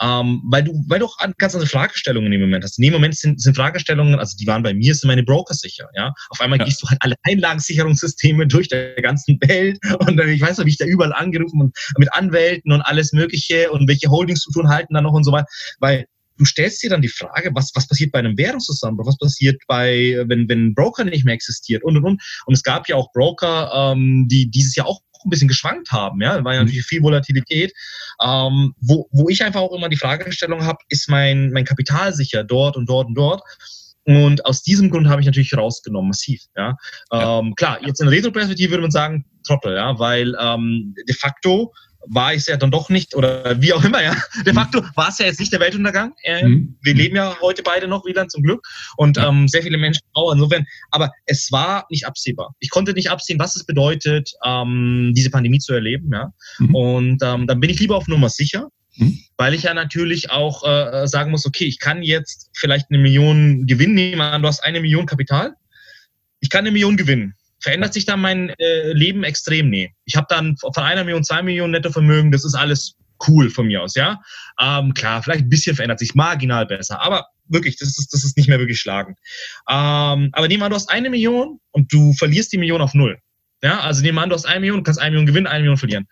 [0.01, 2.77] ähm, weil du, weil du auch ganz andere Fragestellungen in dem Moment hast.
[2.77, 5.89] In dem Moment sind, sind Fragestellungen, also die waren bei mir, sind meine Broker sicher.
[5.95, 6.65] Ja, auf einmal ja.
[6.65, 10.71] gehst du halt alle Einlagensicherungssysteme durch der ganzen Welt und dann, ich weiß noch, wie
[10.71, 15.01] ich da überall angerufen und mit Anwälten und alles Mögliche und welche Holdingstrukturen halten da
[15.01, 15.47] noch und so weiter,
[15.79, 16.05] weil
[16.38, 20.23] du stellst dir dann die Frage, was, was passiert bei einem Währungszusammenbruch, was passiert bei,
[20.27, 22.21] wenn, wenn ein Broker nicht mehr existiert und und und.
[22.45, 26.21] Und es gab ja auch Broker, ähm, die dieses Jahr auch ein bisschen geschwankt haben.
[26.21, 26.65] Ja, war ja mhm.
[26.65, 27.73] natürlich viel Volatilität.
[28.23, 32.43] Ähm, wo, wo ich einfach auch immer die Fragestellung habe, ist mein, mein Kapital sicher
[32.43, 33.41] dort und dort und dort?
[34.05, 36.41] Und aus diesem Grund habe ich natürlich rausgenommen, massiv.
[36.55, 36.77] Ja.
[37.11, 37.39] ja.
[37.39, 41.73] Ähm, klar, jetzt in Retro-Perspektive würde man sagen, Trottel, ja, weil ähm, de facto
[42.09, 44.15] war es ja dann doch nicht, oder wie auch immer, ja.
[44.45, 44.57] De mhm.
[44.57, 46.13] facto war es ja jetzt nicht der Weltuntergang.
[46.23, 46.77] Äh, mhm.
[46.81, 48.65] Wir leben ja heute beide noch wieder zum Glück
[48.97, 49.29] und ja.
[49.29, 50.65] ähm, sehr viele Menschen auch insofern.
[50.91, 52.55] Aber es war nicht absehbar.
[52.59, 56.31] Ich konnte nicht absehen, was es bedeutet, ähm, diese Pandemie zu erleben, ja.
[56.59, 56.75] Mhm.
[56.75, 58.69] Und ähm, dann bin ich lieber auf Nummer sicher.
[58.95, 59.19] Mhm.
[59.37, 63.67] Weil ich ja natürlich auch äh, sagen muss, okay, ich kann jetzt vielleicht eine Million
[63.67, 65.53] Gewinn nehmen du hast eine Million Kapital.
[66.39, 69.69] Ich kann eine Million gewinnen verändert sich dann mein äh, Leben extrem?
[69.69, 69.93] Nee.
[70.05, 72.95] Ich habe dann von einer Million, zwei Millionen Nettovermögen, das ist alles
[73.27, 74.21] cool von mir aus, ja.
[74.61, 78.37] Ähm, klar, vielleicht ein bisschen verändert sich, marginal besser, aber wirklich, das ist, das ist
[78.37, 79.17] nicht mehr wirklich schlagend.
[79.69, 82.93] Ähm, aber nehmen wir an, du hast eine Million und du verlierst die Million auf
[82.93, 83.17] null.
[83.63, 85.61] Ja, also nehmen wir an, du hast eine Million, du kannst eine Million gewinnen, eine
[85.61, 86.07] Million verlieren.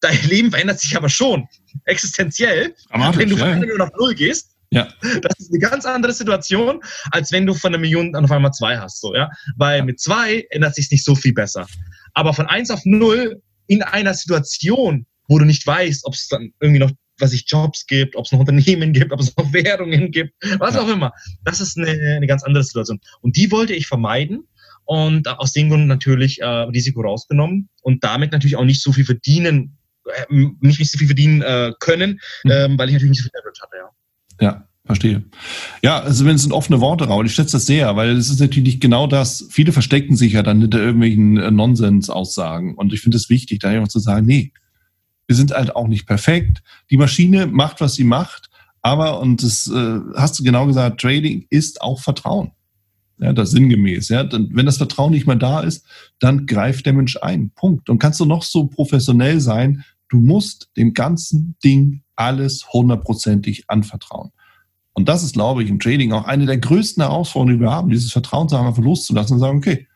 [0.00, 1.46] Dein Leben verändert sich aber schon
[1.84, 4.88] existenziell, wenn du von einer Million auf null gehst ja.
[5.22, 8.78] Das ist eine ganz andere Situation, als wenn du von einer Million auf einmal zwei
[8.78, 9.00] hast.
[9.00, 9.30] So, ja?
[9.56, 11.66] Weil mit zwei ändert sich nicht so viel besser.
[12.14, 16.52] Aber von eins auf null in einer Situation, wo du nicht weißt, ob es dann
[16.60, 20.10] irgendwie noch was ich Jobs gibt, ob es noch Unternehmen gibt, ob es noch Währungen
[20.10, 20.82] gibt, was ja.
[20.82, 21.12] auch immer.
[21.44, 23.00] Das ist eine, eine ganz andere Situation.
[23.20, 24.48] Und die wollte ich vermeiden
[24.84, 29.04] und aus dem Grund natürlich äh, Risiko rausgenommen und damit natürlich auch nicht so viel
[29.04, 32.50] verdienen, äh, nicht, nicht so viel verdienen äh, können, mhm.
[32.50, 33.90] ähm, weil ich natürlich nicht so viel Leverage hatte, ja.
[34.40, 35.24] Ja, verstehe.
[35.82, 38.40] Ja, also wenn es sind offene Worte, Raul, ich schätze das sehr, weil es ist
[38.40, 39.46] natürlich genau das.
[39.50, 42.74] Viele verstecken sich ja dann hinter irgendwelchen äh, Nonsens-Aussagen.
[42.74, 44.52] Und ich finde es wichtig, da einfach zu sagen, nee,
[45.26, 46.62] wir sind halt auch nicht perfekt.
[46.90, 48.50] Die Maschine macht, was sie macht,
[48.82, 52.50] aber, und das äh, hast du genau gesagt, Trading ist auch Vertrauen.
[53.18, 54.10] Ja, das sinngemäß.
[54.10, 55.86] Ja, dann, wenn das Vertrauen nicht mehr da ist,
[56.18, 57.50] dann greift der Mensch ein.
[57.54, 57.88] Punkt.
[57.88, 64.30] Und kannst du noch so professionell sein, du musst dem ganzen Ding alles hundertprozentig anvertrauen.
[64.92, 67.90] Und das ist, glaube ich, im Trading auch eine der größten Herausforderungen, die wir haben,
[67.90, 69.88] dieses Vertrauen zu haben, einfach loszulassen und sagen, okay,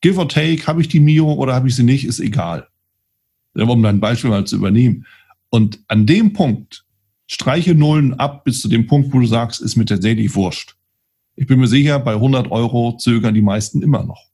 [0.00, 2.68] give or take, habe ich die Mio oder habe ich sie nicht, ist egal.
[3.54, 5.06] Um dein Beispiel mal zu übernehmen.
[5.50, 6.86] Und an dem Punkt
[7.26, 10.76] streiche Nullen ab bis zu dem Punkt, wo du sagst, ist mir tatsächlich wurscht.
[11.34, 14.30] Ich bin mir sicher, bei 100 Euro zögern die meisten immer noch.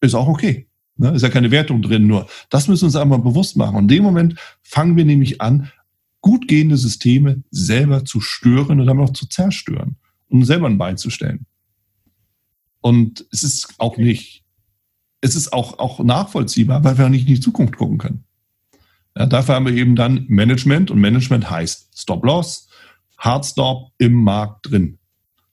[0.00, 0.68] Ist auch okay.
[0.96, 1.10] Ne?
[1.10, 3.76] Ist ja keine Wertung drin, nur das müssen wir uns einmal bewusst machen.
[3.76, 5.70] Und in dem Moment fangen wir nämlich an,
[6.20, 9.96] gut gehende Systeme selber zu stören und dann auch zu zerstören
[10.28, 11.46] um selber ein Bein zu stellen.
[12.80, 14.44] Und es ist auch nicht,
[15.20, 18.24] es ist auch, auch nachvollziehbar, weil wir auch nicht in die Zukunft gucken können.
[19.16, 22.68] Ja, dafür haben wir eben dann Management und Management heißt Stop-Loss,
[23.18, 24.98] Hardstop im Markt drin.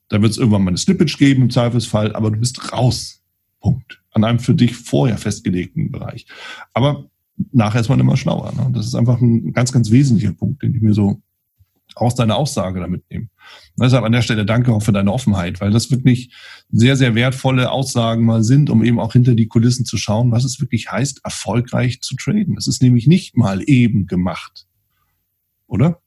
[0.08, 3.23] Da wird es irgendwann mal eine Slippage geben im Zweifelsfall, aber du bist raus.
[3.64, 4.02] Punkt.
[4.12, 6.26] An einem für dich vorher festgelegten Bereich.
[6.74, 7.06] Aber
[7.50, 8.52] nachher ist man immer schlauer.
[8.52, 8.70] Ne?
[8.74, 11.22] Das ist einfach ein ganz, ganz wesentlicher Punkt, den ich mir so
[11.96, 13.28] aus deiner Aussage damit nehme.
[13.80, 16.34] Deshalb an der Stelle danke auch für deine Offenheit, weil das wirklich
[16.70, 20.44] sehr, sehr wertvolle Aussagen mal sind, um eben auch hinter die Kulissen zu schauen, was
[20.44, 22.56] es wirklich heißt, erfolgreich zu traden.
[22.58, 24.66] Es ist nämlich nicht mal eben gemacht.
[25.66, 26.02] Oder?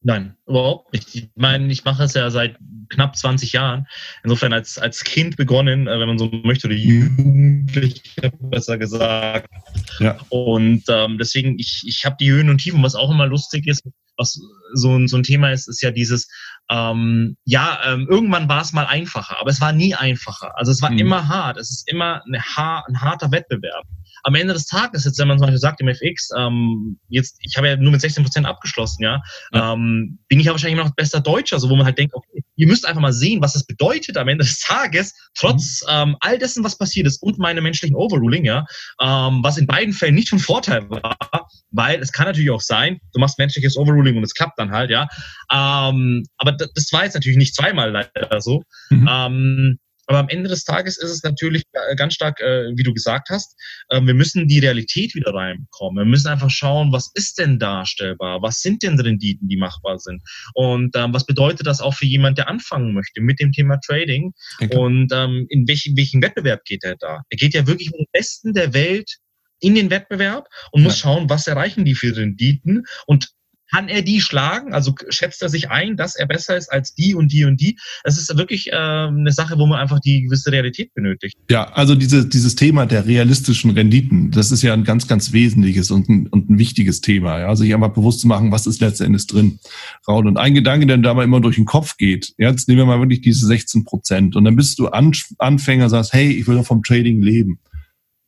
[0.00, 1.14] Nein, überhaupt nicht.
[1.14, 2.56] Ich meine, ich mache es ja seit
[2.88, 3.86] knapp 20 Jahren.
[4.22, 9.50] Insofern als, als Kind begonnen, äh, wenn man so möchte, oder Jugendlicher besser gesagt.
[9.98, 10.18] Ja.
[10.28, 13.82] Und ähm, deswegen, ich, ich habe die Höhen und Tiefen, was auch immer lustig ist,
[14.18, 14.40] was
[14.74, 16.28] so, ein so ein Thema ist, ist ja dieses,
[16.70, 20.58] ähm, ja, ähm, irgendwann war es mal einfacher, aber es war nie einfacher.
[20.58, 20.98] Also es war mhm.
[20.98, 21.56] immer hart.
[21.56, 22.38] Es ist immer eine,
[22.86, 23.84] ein harter Wettbewerb
[24.22, 27.56] am Ende des Tages, jetzt, wenn man zum Beispiel sagt im FX, ähm, jetzt, ich
[27.56, 29.72] habe ja nur mit 16 Prozent abgeschlossen, ja, ja.
[29.72, 32.66] Ähm, bin ich ja wahrscheinlich noch besser Deutscher, so wo man halt denkt, okay, ihr
[32.66, 35.92] müsst einfach mal sehen, was das bedeutet am Ende des Tages, trotz mhm.
[35.92, 38.66] ähm, all dessen, was passiert ist und meine menschlichen Overruling, ja,
[39.00, 43.00] ähm, was in beiden Fällen nicht von Vorteil war, weil es kann natürlich auch sein,
[43.12, 45.08] du machst menschliches Overruling und es klappt dann halt, ja.
[45.52, 48.62] Ähm, aber das war jetzt natürlich nicht zweimal leider so.
[48.90, 49.08] Mhm.
[49.10, 49.78] Ähm,
[50.08, 53.28] aber am Ende des Tages ist es natürlich äh, ganz stark, äh, wie du gesagt
[53.28, 53.54] hast,
[53.90, 56.06] äh, wir müssen die Realität wieder reinkommen.
[56.06, 58.40] Wir müssen einfach schauen, was ist denn darstellbar?
[58.40, 60.22] Was sind denn Renditen, die machbar sind?
[60.54, 64.32] Und ähm, was bedeutet das auch für jemand, der anfangen möchte mit dem Thema Trading?
[64.60, 64.74] Okay.
[64.74, 67.20] Und ähm, in welchen, welchen Wettbewerb geht er da?
[67.28, 69.18] Er geht ja wirklich mit dem Besten der Welt
[69.60, 71.10] in den Wettbewerb und muss ja.
[71.10, 73.28] schauen, was erreichen die für Renditen und
[73.70, 74.72] kann er die schlagen?
[74.72, 77.78] Also schätzt er sich ein, dass er besser ist als die und die und die?
[78.04, 81.36] Das ist wirklich äh, eine Sache, wo man einfach die gewisse Realität benötigt.
[81.50, 85.90] Ja, also diese, dieses Thema der realistischen Renditen, das ist ja ein ganz, ganz wesentliches
[85.90, 87.40] und ein, und ein wichtiges Thema.
[87.40, 87.56] Ja?
[87.56, 89.58] Sich einfach bewusst zu machen, was ist letztendlich drin.
[90.06, 92.86] Raul, und ein Gedanke, der da mal immer durch den Kopf geht, jetzt nehmen wir
[92.86, 96.66] mal wirklich diese 16 Prozent und dann bist du Anfänger, sagst, hey, ich will doch
[96.66, 97.60] vom Trading leben.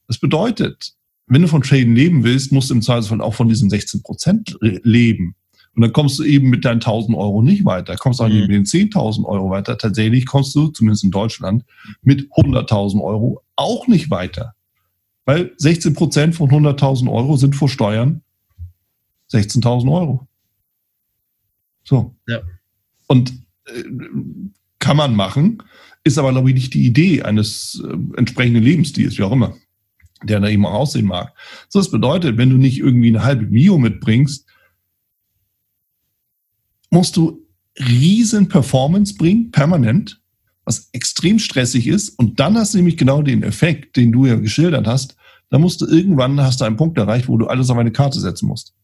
[0.07, 0.95] Das bedeutet,
[1.31, 4.59] wenn du von Traden leben willst, musst du im Zweifelsfall auch von diesen 16 Prozent
[4.61, 5.37] leben.
[5.77, 8.55] Und dann kommst du eben mit deinen 1000 Euro nicht weiter, kommst auch nicht mhm.
[8.55, 9.79] mit den 10.000 Euro weiter.
[9.79, 11.65] Tatsächlich kommst du, zumindest in Deutschland,
[12.03, 14.57] mit 100.000 Euro auch nicht weiter.
[15.25, 18.23] Weil 16 Prozent von 100.000 Euro sind vor Steuern
[19.33, 20.27] 16.000 Euro.
[21.85, 22.17] So.
[22.27, 22.41] Ja.
[23.07, 23.33] Und
[23.67, 23.85] äh,
[24.81, 25.63] kann man machen,
[26.03, 29.55] ist aber, glaube ich, nicht die Idee eines äh, entsprechenden Lebensstils, wie auch immer
[30.25, 31.35] der da eben auch aussehen mag.
[31.69, 34.47] So, das bedeutet, wenn du nicht irgendwie eine halbe Mio mitbringst,
[36.91, 37.47] musst du
[37.79, 40.21] riesen Performance bringen, permanent,
[40.65, 42.11] was extrem stressig ist.
[42.11, 45.17] Und dann hast du nämlich genau den Effekt, den du ja geschildert hast.
[45.49, 48.21] Da musst du irgendwann, hast du einen Punkt erreicht, wo du alles auf eine Karte
[48.21, 48.75] setzen musst.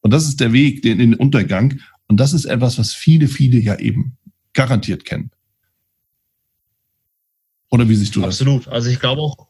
[0.00, 1.80] Und das ist der Weg in den Untergang.
[2.08, 4.16] Und das ist etwas, was viele, viele ja eben
[4.52, 5.30] garantiert kennen.
[7.70, 8.40] Oder wie siehst du das?
[8.40, 8.68] Absolut.
[8.68, 9.48] Also ich glaube auch,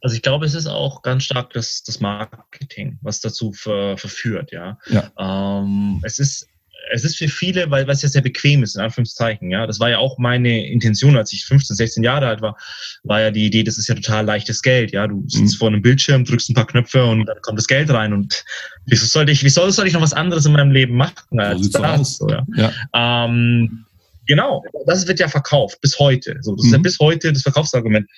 [0.00, 4.52] also ich glaube, es ist auch ganz stark das, das Marketing, was dazu ver, verführt,
[4.52, 4.78] ja.
[4.88, 5.10] ja.
[5.18, 6.48] Ähm, es ist
[6.90, 9.66] es ist für viele, weil es ja sehr bequem ist, in Anführungszeichen, ja.
[9.66, 12.56] Das war ja auch meine Intention, als ich 15, 16 Jahre alt war,
[13.04, 15.06] war ja die Idee, das ist ja total leichtes Geld, ja.
[15.06, 15.58] Du sitzt mhm.
[15.58, 18.44] vor einem Bildschirm, drückst ein paar Knöpfe und dann kommt das Geld rein und
[18.86, 21.78] wieso sollte ich, wieso soll ich noch was anderes in meinem Leben machen als so
[21.78, 22.16] das?
[22.16, 22.46] So, ja.
[22.56, 23.24] ja.
[23.24, 23.84] Ähm,
[24.26, 26.36] genau, das wird ja verkauft bis heute.
[26.40, 26.66] So, das mhm.
[26.66, 26.82] ist ja mhm.
[26.82, 28.08] bis heute das Verkaufsargument.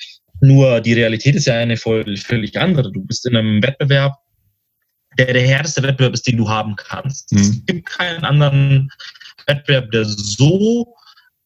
[0.40, 2.90] Nur die Realität ist ja eine völlig andere.
[2.92, 4.16] Du bist in einem Wettbewerb,
[5.18, 7.32] der der härteste Wettbewerb ist, den du haben kannst.
[7.32, 7.38] Mhm.
[7.38, 8.90] Es gibt keinen anderen
[9.46, 10.94] Wettbewerb, der so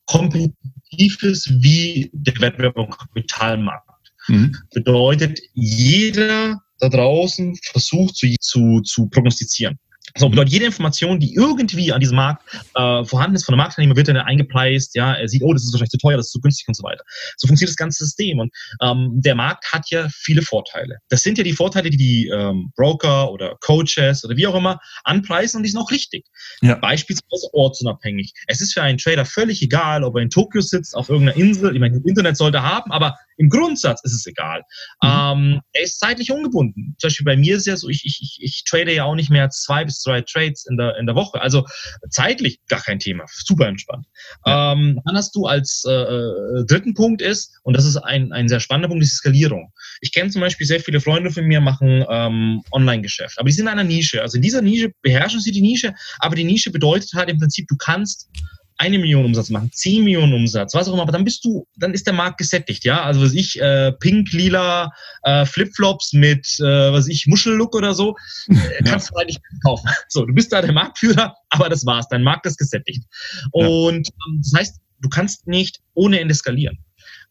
[0.07, 3.89] kompetitiv ist wie der Wettbewerb am Kapitalmarkt.
[4.29, 4.57] Mhm.
[4.73, 9.79] Bedeutet, jeder da draußen versucht zu, zu, zu prognostizieren.
[10.17, 12.43] So, bedeutet, jede Information, die irgendwie an diesem Markt
[12.75, 15.73] äh, vorhanden ist, von der Marktteilnehmer, wird dann eingepleist, ja, er sieht, oh, das ist
[15.73, 17.03] wahrscheinlich zu teuer, das ist zu günstig und so weiter.
[17.37, 18.39] So funktioniert das ganze System.
[18.39, 20.99] Und ähm, der Markt hat ja viele Vorteile.
[21.09, 24.79] Das sind ja die Vorteile, die die ähm, Broker oder Coaches oder wie auch immer
[25.03, 26.27] anpreisen und die sind auch richtig.
[26.61, 26.77] Ja.
[26.77, 28.33] Beispielsweise ortsunabhängig.
[28.47, 31.75] Es ist für einen Trader völlig egal, ob er in Tokio sitzt, auf irgendeiner Insel,
[31.75, 34.63] ich meine, Internet sollte er haben, aber im Grundsatz ist es egal.
[35.03, 35.09] Mhm.
[35.09, 36.97] Ähm, er ist zeitlich ungebunden.
[36.99, 39.15] Zum Beispiel bei mir ist es ja so, ich, ich, ich, ich trade ja auch
[39.15, 41.41] nicht mehr zwei bis drei Trades in der, in der Woche.
[41.41, 41.67] Also
[42.11, 43.25] zeitlich gar kein Thema.
[43.29, 44.07] Super entspannt.
[44.47, 44.73] Ja.
[44.73, 48.49] Ähm, dann hast du als äh, äh, dritten Punkt ist, und das ist ein, ein
[48.49, 49.73] sehr spannender Punkt, die Skalierung.
[50.01, 53.39] Ich kenne zum Beispiel sehr viele Freunde von mir, machen ähm, Online-Geschäft.
[53.39, 54.23] Aber die sind in einer Nische.
[54.23, 57.67] Also in dieser Nische beherrschen sie die Nische, aber die Nische bedeutet halt im Prinzip,
[57.69, 58.29] du kannst
[58.77, 61.95] eine Million Umsatz machen, zehn Millionen Umsatz, was auch immer, aber dann bist du, dann
[61.95, 63.03] ist der Markt gesättigt, ja.
[63.03, 64.91] Also was ich, äh, pink, lila,
[65.23, 68.17] äh, Flipflops mit, äh, was ich, Muschellook oder so,
[68.49, 69.15] äh, kannst ja.
[69.15, 69.89] du eigentlich kaufen.
[70.09, 72.07] So, du bist da der Marktführer, aber das war's.
[72.09, 73.05] Dein Markt ist gesättigt.
[73.53, 76.79] Und ähm, das heißt, du kannst nicht ohne Ende skalieren.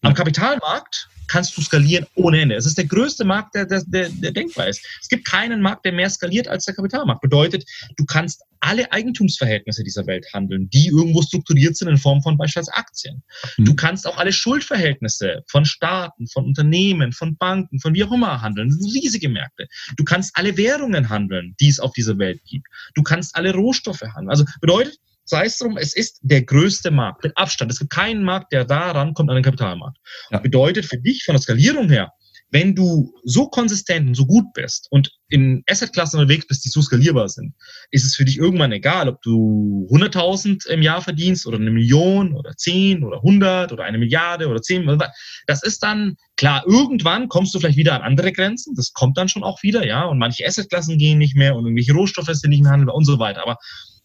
[0.04, 2.56] Am Kapitalmarkt kannst du skalieren ohne Ende.
[2.56, 4.86] Es ist der größte Markt, der, der, der, denkbar ist.
[5.02, 7.22] Es gibt keinen Markt, der mehr skaliert als der Kapitalmarkt.
[7.22, 12.38] Bedeutet, du kannst alle Eigentumsverhältnisse dieser Welt handeln, die irgendwo strukturiert sind in Form von
[12.38, 13.24] beispielsweise Aktien.
[13.58, 13.66] Mhm.
[13.66, 18.42] Du kannst auch alle Schuldverhältnisse von Staaten, von Unternehmen, von Banken, von wie auch immer
[18.42, 18.70] handeln.
[18.70, 19.68] Das sind riesige Märkte.
[19.96, 22.68] Du kannst alle Währungen handeln, die es auf dieser Welt gibt.
[22.96, 24.30] Du kannst alle Rohstoffe handeln.
[24.30, 27.72] Also bedeutet, sei es drum, es ist der größte Markt mit Abstand.
[27.72, 29.98] Es gibt keinen Markt, der da rankommt an den Kapitalmarkt.
[30.32, 30.40] Ja.
[30.40, 32.12] Bedeutet für dich von der Skalierung her,
[32.54, 36.84] wenn du so konsistent und so gut bist und in Assetklassen unterwegs bist, die so
[36.84, 37.56] skalierbar sind,
[37.90, 42.36] ist es für dich irgendwann egal, ob du 100.000 im Jahr verdienst oder eine Million
[42.36, 45.00] oder 10 oder 100 oder eine Milliarde oder 10.
[45.48, 48.76] Das ist dann, klar, irgendwann kommst du vielleicht wieder an andere Grenzen.
[48.76, 50.04] Das kommt dann schon auch wieder, ja.
[50.04, 53.18] Und manche Assetklassen gehen nicht mehr und irgendwelche Rohstoffe sind nicht mehr handelbar und so
[53.18, 53.42] weiter.
[53.42, 53.58] Aber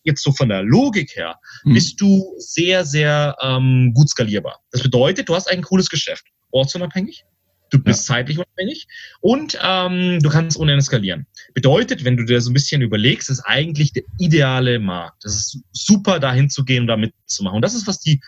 [0.08, 1.74] jetzt so von der Logik her, mhm.
[1.74, 4.60] bist du sehr, sehr ähm, gut skalierbar.
[4.72, 7.24] Das bedeutet, du hast ein cooles Geschäft, ortsunabhängig,
[7.70, 8.14] du bist ja.
[8.14, 8.86] zeitlich unabhängig
[9.20, 11.26] und ähm, du kannst ohne Ende skalieren.
[11.54, 15.24] Bedeutet, wenn du dir so ein bisschen überlegst, ist eigentlich der ideale Markt.
[15.24, 17.56] Das ist super, dahin zu gehen und da mitzumachen.
[17.56, 18.20] Und das ist, was die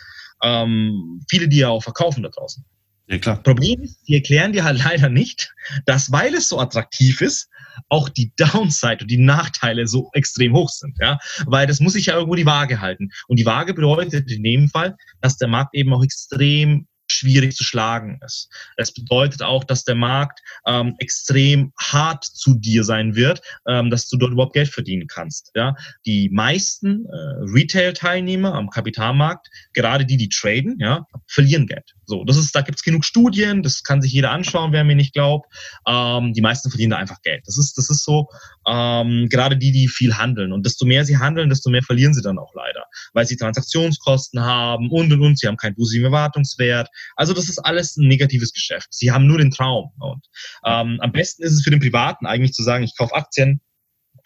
[0.43, 2.65] ähm, viele, die ja auch verkaufen da draußen.
[3.09, 3.43] Ja, klar.
[3.43, 5.53] Problem ist, die erklären dir halt leider nicht,
[5.87, 7.49] dass weil es so attraktiv ist,
[7.89, 10.97] auch die Downside und die Nachteile so extrem hoch sind.
[11.01, 11.19] Ja?
[11.47, 13.11] Weil das muss sich ja irgendwo die Waage halten.
[13.29, 17.65] Und die Waage bedeutet in dem Fall, dass der Markt eben auch extrem schwierig zu
[17.65, 18.49] schlagen ist.
[18.77, 24.09] Es bedeutet auch, dass der Markt ähm, extrem hart zu dir sein wird, ähm, dass
[24.09, 25.51] du dort überhaupt Geld verdienen kannst.
[25.55, 25.75] Ja?
[26.07, 27.11] Die meisten äh,
[27.53, 31.95] Retail-Teilnehmer am Kapitalmarkt, gerade die, die traden, ja, verlieren Geld.
[32.11, 34.97] So, das ist, da gibt es genug Studien, das kann sich jeder anschauen, wer mir
[34.97, 35.47] nicht glaubt.
[35.87, 37.43] Ähm, die meisten verdienen da einfach Geld.
[37.47, 38.29] Das ist, das ist so,
[38.67, 40.53] ähm, gerade die, die viel handeln.
[40.53, 44.41] Und desto mehr sie handeln, desto mehr verlieren sie dann auch leider, weil sie Transaktionskosten
[44.41, 45.39] haben und und und.
[45.39, 46.89] Sie haben keinen positiven Erwartungswert.
[47.17, 48.89] Also das ist alles ein negatives Geschäft.
[48.91, 49.91] Sie haben nur den Traum.
[49.99, 50.25] Und
[50.65, 53.61] ähm, am besten ist es für den Privaten eigentlich zu sagen, ich kaufe Aktien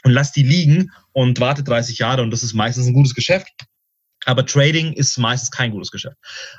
[0.04, 3.48] und lass die liegen und warte 30 Jahre und das ist meistens ein gutes Geschäft.
[4.26, 6.16] Aber Trading ist meistens kein gutes Geschäft.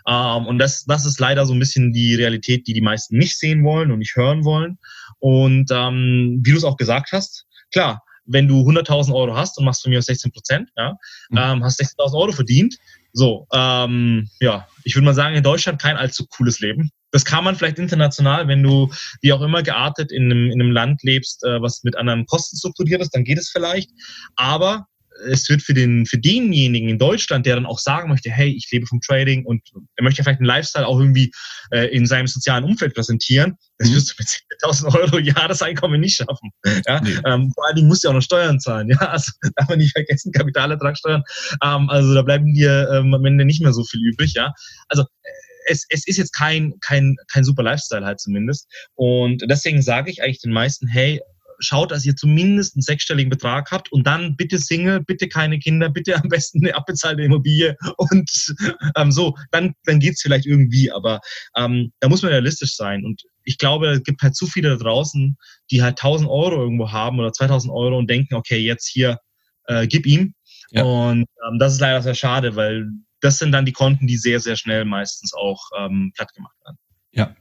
[0.08, 3.38] Ähm, und das, das ist leider so ein bisschen die Realität, die die meisten nicht
[3.38, 4.78] sehen wollen und nicht hören wollen.
[5.20, 9.66] Und ähm, wie du es auch gesagt hast, klar, wenn du 100.000 Euro hast und
[9.66, 10.94] machst von mir 16 Prozent, ja,
[11.30, 11.38] mhm.
[11.38, 12.76] ähm, hast 16.000 Euro verdient.
[13.18, 16.92] So, ähm, ja, ich würde mal sagen, in Deutschland kein allzu cooles Leben.
[17.12, 18.92] Das kann man vielleicht international, wenn du
[19.22, 22.58] wie auch immer geartet in einem, in einem Land lebst, äh, was mit anderen Kosten
[22.58, 23.90] strukturiert ist, dann geht es vielleicht.
[24.36, 24.88] Aber
[25.28, 28.70] es wird für, den, für denjenigen in Deutschland, der dann auch sagen möchte, hey, ich
[28.72, 29.62] lebe vom Trading und
[29.96, 31.32] er möchte vielleicht einen Lifestyle auch irgendwie
[31.72, 33.96] äh, in seinem sozialen Umfeld präsentieren, das mhm.
[33.96, 34.28] wirst du mit
[34.64, 36.52] 10.000 Euro Jahreseinkommen nicht schaffen.
[36.86, 37.02] Ja?
[37.02, 37.16] Nee.
[37.26, 38.90] Ähm, vor allen Dingen musst du auch noch Steuern zahlen.
[38.90, 38.98] Ja?
[38.98, 41.24] Also darf man nicht vergessen, Kapitalertragssteuern.
[41.64, 44.34] Ähm, also da bleiben dir ähm, am Ende nicht mehr so viel übrig.
[44.34, 44.54] Ja?
[44.90, 45.30] Also äh,
[45.68, 48.68] es, es ist jetzt kein, kein, kein super Lifestyle halt zumindest.
[48.94, 51.22] Und deswegen sage ich eigentlich den meisten, hey,
[51.60, 55.90] schaut, dass ihr zumindest einen sechsstelligen Betrag habt und dann bitte Single, bitte keine Kinder,
[55.90, 58.56] bitte am besten eine abbezahlte Immobilie und
[58.98, 61.20] ähm, so, dann, dann geht's vielleicht irgendwie, aber
[61.56, 64.76] ähm, da muss man realistisch sein und ich glaube, es gibt halt zu viele da
[64.76, 65.38] draußen,
[65.72, 69.20] die halt 1000 Euro irgendwo haben oder 2000 Euro und denken, okay, jetzt hier,
[69.68, 70.34] äh, gib ihm.
[70.72, 70.84] Ja.
[70.84, 72.88] Und ähm, das ist leider sehr schade, weil
[73.22, 76.78] das sind dann die Konten, die sehr, sehr schnell meistens auch ähm, platt gemacht werden.
[77.12, 77.36] Ja,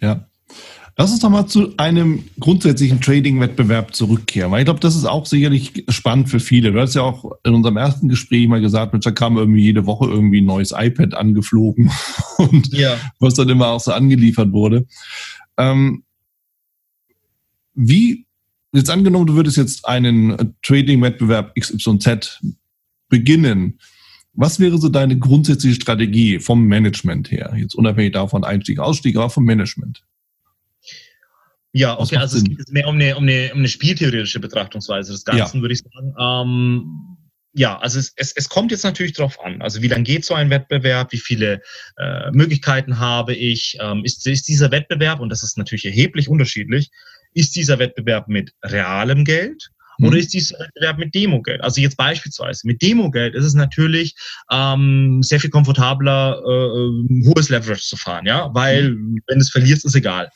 [0.00, 0.28] ja.
[0.96, 5.26] Lass uns doch mal zu einem grundsätzlichen Trading-Wettbewerb zurückkehren, weil ich glaube, das ist auch
[5.26, 6.70] sicherlich spannend für viele.
[6.70, 9.86] Du hast ja auch in unserem ersten Gespräch mal gesagt, Mensch, da kam irgendwie jede
[9.86, 11.90] Woche irgendwie ein neues iPad angeflogen
[12.38, 12.96] und ja.
[13.18, 14.86] was dann immer auch so angeliefert wurde.
[15.58, 16.04] Ähm,
[17.74, 18.26] wie,
[18.72, 22.40] jetzt angenommen, du würdest jetzt einen Trading-Wettbewerb XYZ
[23.08, 23.80] beginnen,
[24.32, 27.52] was wäre so deine grundsätzliche Strategie vom Management her?
[27.56, 30.04] Jetzt unabhängig davon Einstieg, Ausstieg, aber vom Management.
[31.76, 32.52] Ja, okay, also Sinn.
[32.52, 35.62] es geht mehr um eine, um, eine, um eine spieltheoretische Betrachtungsweise des Ganzen, ja.
[35.62, 36.14] würde ich sagen.
[36.18, 37.16] Ähm,
[37.52, 39.60] ja, also es, es, es kommt jetzt natürlich darauf an.
[39.60, 41.10] Also wie lange geht so ein Wettbewerb?
[41.12, 41.62] Wie viele
[41.98, 43.76] äh, Möglichkeiten habe ich?
[43.80, 46.90] Ähm, ist, ist dieser Wettbewerb, und das ist natürlich erheblich unterschiedlich,
[47.32, 49.70] ist dieser Wettbewerb mit realem Geld
[50.00, 50.18] oder mhm.
[50.18, 51.60] ist dieser Wettbewerb mit Demogeld?
[51.60, 54.14] Also jetzt beispielsweise mit Demogeld ist es natürlich
[54.50, 59.18] ähm, sehr viel komfortabler, äh, hohes Leverage zu fahren, ja, weil mhm.
[59.26, 60.30] wenn du es verlierst, ist egal.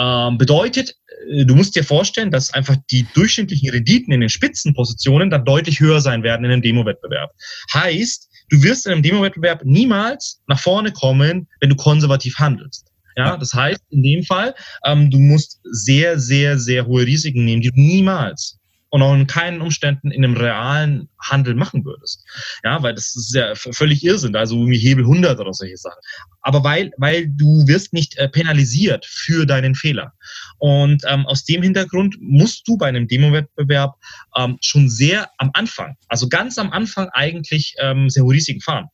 [0.00, 0.94] Ähm, bedeutet,
[1.28, 5.78] äh, du musst dir vorstellen, dass einfach die durchschnittlichen Renditen in den Spitzenpositionen dann deutlich
[5.78, 7.30] höher sein werden in einem Demo-Wettbewerb.
[7.74, 12.86] Heißt, du wirst in einem Demo-Wettbewerb niemals nach vorne kommen, wenn du konservativ handelst.
[13.16, 14.54] Ja, das heißt, in dem Fall,
[14.86, 18.59] ähm, du musst sehr, sehr, sehr hohe Risiken nehmen, die du niemals
[18.90, 22.24] und auch in keinen Umständen in einem realen Handel machen würdest.
[22.64, 26.00] Ja, weil das ist ja völlig Irrsinn, also wie Hebel 100 oder solche Sachen.
[26.42, 30.12] Aber weil, weil du wirst nicht äh, penalisiert für deinen Fehler.
[30.58, 33.96] Und ähm, aus dem Hintergrund musst du bei einem Demo-Wettbewerb
[34.36, 38.88] ähm, schon sehr am Anfang, also ganz am Anfang eigentlich ähm, sehr hohe Risiken fahren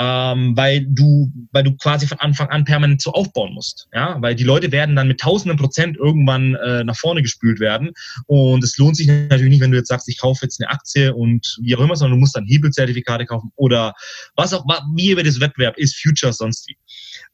[0.00, 4.34] ähm, weil du, weil du quasi von Anfang an permanent so aufbauen musst, ja, weil
[4.34, 7.90] die Leute werden dann mit tausenden Prozent irgendwann äh, nach vorne gespült werden.
[8.26, 11.14] Und es lohnt sich natürlich nicht, wenn du jetzt sagst, ich kaufe jetzt eine Aktie
[11.14, 13.92] und wie auch immer, sondern du musst dann Hebelzertifikate kaufen oder
[14.36, 16.78] was auch, wie über das Wettbewerb ist, Futures sonst wie.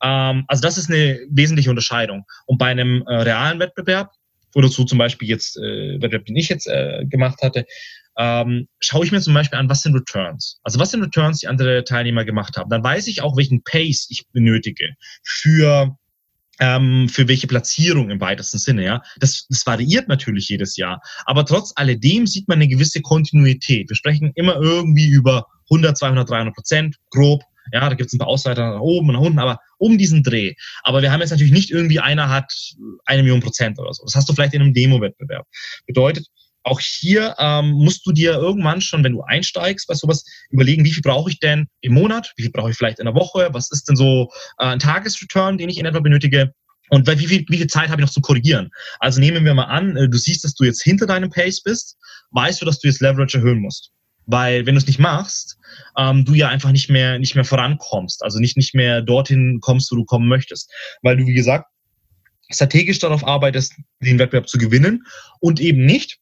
[0.02, 2.24] Ähm, also das ist eine wesentliche Unterscheidung.
[2.46, 4.10] Und bei einem äh, realen Wettbewerb
[4.56, 7.64] oder so zum Beispiel jetzt äh, Wettbewerb, den ich jetzt äh, gemacht hatte,
[8.18, 10.58] ähm, schaue ich mir zum Beispiel an, was sind Returns?
[10.62, 12.70] Also was sind Returns, die andere Teilnehmer gemacht haben?
[12.70, 15.96] Dann weiß ich auch, welchen Pace ich benötige für
[16.58, 19.02] ähm, für welche Platzierung im weitesten Sinne, ja.
[19.18, 21.02] Das, das variiert natürlich jedes Jahr.
[21.26, 23.90] Aber trotz alledem sieht man eine gewisse Kontinuität.
[23.90, 27.42] Wir sprechen immer irgendwie über 100, 200, 300 Prozent, grob.
[27.72, 30.22] Ja, da gibt es ein paar Ausleiter nach oben und nach unten, aber um diesen
[30.22, 30.54] Dreh.
[30.84, 32.52] Aber wir haben jetzt natürlich nicht irgendwie einer hat
[33.04, 34.04] eine Million Prozent oder so.
[34.04, 35.46] Das hast du vielleicht in einem Demo-Wettbewerb.
[35.84, 36.28] Bedeutet,
[36.66, 40.92] auch hier ähm, musst du dir irgendwann schon, wenn du einsteigst bei sowas, überlegen, wie
[40.92, 43.70] viel brauche ich denn im Monat, wie viel brauche ich vielleicht in der Woche, was
[43.70, 46.52] ist denn so äh, ein Tagesreturn, den ich in etwa benötige.
[46.90, 48.70] Und wie viel, wie viel Zeit habe ich noch zu korrigieren?
[48.98, 51.96] Also nehmen wir mal an, äh, du siehst, dass du jetzt hinter deinem Pace bist,
[52.32, 53.92] weißt du, dass du jetzt Leverage erhöhen musst.
[54.26, 55.56] Weil wenn du es nicht machst,
[55.96, 59.92] ähm, du ja einfach nicht mehr, nicht mehr vorankommst, also nicht, nicht mehr dorthin kommst,
[59.92, 60.68] wo du kommen möchtest.
[61.02, 61.66] Weil du, wie gesagt,
[62.50, 65.06] strategisch darauf arbeitest, den Wettbewerb zu gewinnen
[65.38, 66.18] und eben nicht,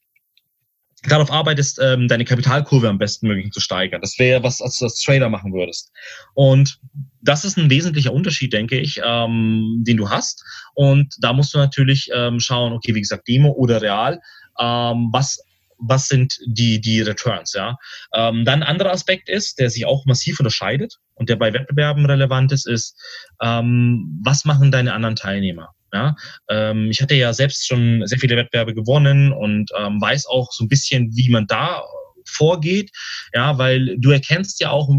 [1.09, 4.01] darauf arbeitest, ähm, deine Kapitalkurve am besten möglich zu steigern.
[4.01, 5.93] Das wäre was, als du als Trader machen würdest.
[6.35, 6.79] Und
[7.21, 10.45] das ist ein wesentlicher Unterschied, denke ich, ähm, den du hast.
[10.75, 14.21] Und da musst du natürlich ähm, schauen, okay, wie gesagt, Demo oder Real,
[14.59, 15.39] ähm, was
[15.79, 17.77] was sind die, die Returns, ja.
[18.15, 22.07] Ähm, dann ein anderer Aspekt ist, der sich auch massiv unterscheidet und der bei Wettbewerben
[22.07, 22.97] relevant ist, ist,
[23.43, 25.75] ähm, was machen deine anderen Teilnehmer?
[25.95, 26.17] Ja,
[26.51, 30.65] ähm, ich hatte ja selbst schon sehr viele Wettbewerbe gewonnen und ähm, weiß auch so
[30.65, 31.85] ein bisschen, wie man da
[32.27, 32.91] vorgeht.
[33.33, 34.91] Ja, weil du erkennst ja auch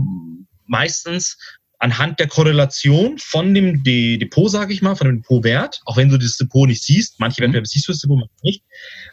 [0.67, 1.37] meistens,
[1.86, 6.17] anhand der Korrelation von dem Depot, sage ich mal, von dem Depotwert, auch wenn du
[6.17, 7.45] das Depot nicht siehst, manche mhm.
[7.45, 8.63] Wettbewerbe siehst du das Depot, manche nicht.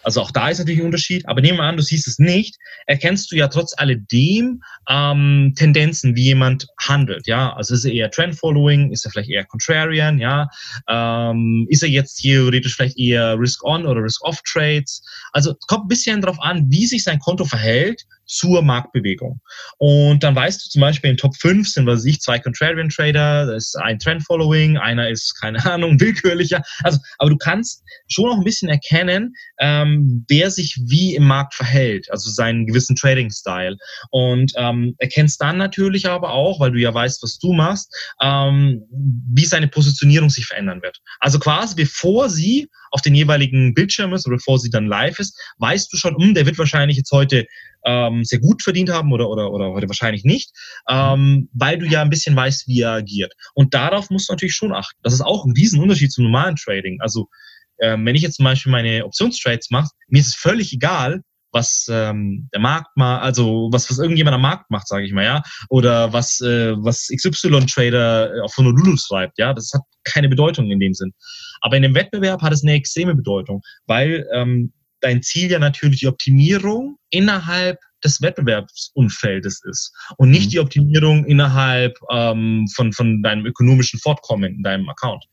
[0.03, 1.29] Also auch da ist natürlich ein Unterschied.
[1.29, 2.57] Aber nehmen wir an, du siehst es nicht,
[2.87, 7.27] erkennst du ja trotz alledem ähm, Tendenzen, wie jemand handelt.
[7.27, 10.49] Ja, also ist er eher Trend-Following, ist er vielleicht eher Contrarian, ja,
[10.89, 15.03] ähm, ist er jetzt theoretisch vielleicht eher Risk-On oder Risk-Off-Trades.
[15.33, 19.41] Also kommt ein bisschen darauf an, wie sich sein Konto verhält zur Marktbewegung.
[19.79, 23.47] Und dann weißt du zum Beispiel in Top 5 sind, was ich, zwei Contrarian Trader,
[23.47, 26.63] das ist ein Trend Following, einer ist, keine Ahnung, willkürlicher.
[26.83, 31.55] Also, aber du kannst schon noch ein bisschen erkennen, ähm, wer sich wie im Markt
[31.55, 33.77] verhält, also seinen gewissen Trading-Style.
[34.11, 38.83] Und ähm, erkennst dann natürlich aber auch, weil du ja weißt, was du machst, ähm,
[38.91, 40.99] wie seine Positionierung sich verändern wird.
[41.21, 45.39] Also quasi bevor sie auf den jeweiligen Bildschirm ist oder bevor sie dann live ist,
[45.59, 47.47] weißt du schon, hm, der wird wahrscheinlich jetzt heute
[47.85, 50.53] ähm, sehr gut verdient haben oder, oder, oder heute wahrscheinlich nicht,
[50.89, 53.33] ähm, weil du ja ein bisschen weißt, wie er agiert.
[53.55, 54.99] Und darauf musst du natürlich schon achten.
[55.03, 57.01] Das ist auch ein Riesenunterschied zum normalen Trading.
[57.01, 57.29] Also
[57.81, 61.23] ähm, wenn ich jetzt zum Beispiel meine Optionstrades mache, mir ist es völlig egal,
[61.53, 65.25] was ähm, der Markt mal, also was, was irgendjemand am Markt macht, sage ich mal,
[65.25, 70.81] ja, oder was, äh, was XY-Trader auf Honolulu schreibt, ja, das hat keine Bedeutung in
[70.81, 71.13] dem Sinn.
[71.61, 74.73] Aber in dem Wettbewerb hat es eine extreme Bedeutung, weil ähm,
[75.03, 80.51] dein Ziel ja natürlich die Optimierung innerhalb des Wettbewerbsumfeldes ist und nicht mhm.
[80.51, 85.25] die Optimierung innerhalb ähm, von, von deinem ökonomischen Fortkommen in deinem Account.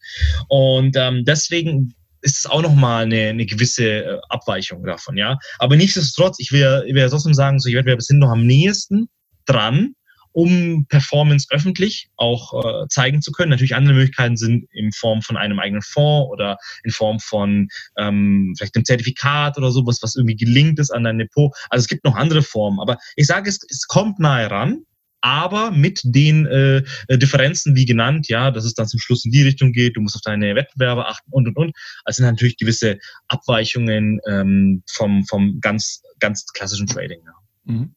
[0.50, 5.38] Und ähm, deswegen ist es auch nochmal eine, eine gewisse äh, Abweichung davon, ja.
[5.58, 9.08] Aber nichtsdestotrotz, ich will, ich will ja trotzdem sagen, solche Wettbewerbe sind noch am nächsten
[9.46, 9.94] dran
[10.32, 13.50] um Performance öffentlich auch äh, zeigen zu können.
[13.50, 17.68] Natürlich andere Möglichkeiten sind in Form von einem eigenen Fonds oder in Form von
[17.98, 21.52] ähm, vielleicht einem Zertifikat oder sowas, was irgendwie gelingt ist an dein Depot.
[21.70, 24.84] Also es gibt noch andere Formen, aber ich sage, es, es kommt nahe ran
[25.22, 29.44] aber mit den äh, Differenzen wie genannt, ja, dass es dann zum Schluss in die
[29.44, 31.76] Richtung geht, du musst auf deine Wettbewerber achten und und und.
[32.06, 37.20] Also sind natürlich gewisse Abweichungen ähm, vom, vom ganz, ganz klassischen Trading.
[37.26, 37.34] Ja.
[37.74, 37.96] Mhm.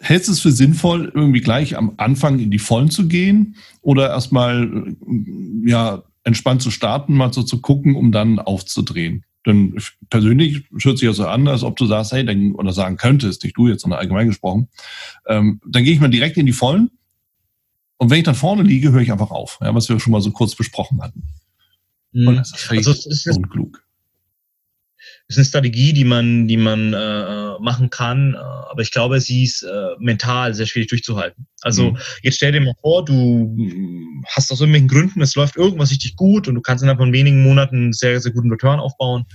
[0.00, 4.10] Hältst du es für sinnvoll, irgendwie gleich am Anfang in die Vollen zu gehen oder
[4.10, 4.94] erstmal
[5.64, 9.24] ja, entspannt zu starten, mal so zu gucken, um dann aufzudrehen?
[9.46, 9.76] dann
[10.10, 13.44] persönlich hört sich ja so an, als ob du sagst, hey, dann, oder sagen könntest,
[13.44, 14.68] nicht du jetzt, sondern allgemein gesprochen,
[15.28, 16.90] ähm, dann gehe ich mal direkt in die Vollen
[17.96, 20.20] und wenn ich dann vorne liege, höre ich einfach auf, ja, was wir schon mal
[20.20, 21.22] so kurz besprochen hatten.
[22.12, 22.28] Mhm.
[22.28, 23.85] Und das ist also es ist unklug
[25.28, 29.44] ist eine Strategie, die man, die man äh, machen kann, äh, aber ich glaube, sie
[29.44, 31.46] ist äh, mental sehr schwierig durchzuhalten.
[31.62, 31.98] Also mhm.
[32.22, 33.56] jetzt stell dir mal vor, du
[34.28, 37.42] hast aus irgendwelchen Gründen, es läuft irgendwas richtig gut und du kannst innerhalb von wenigen
[37.42, 39.26] Monaten einen sehr, sehr guten Return aufbauen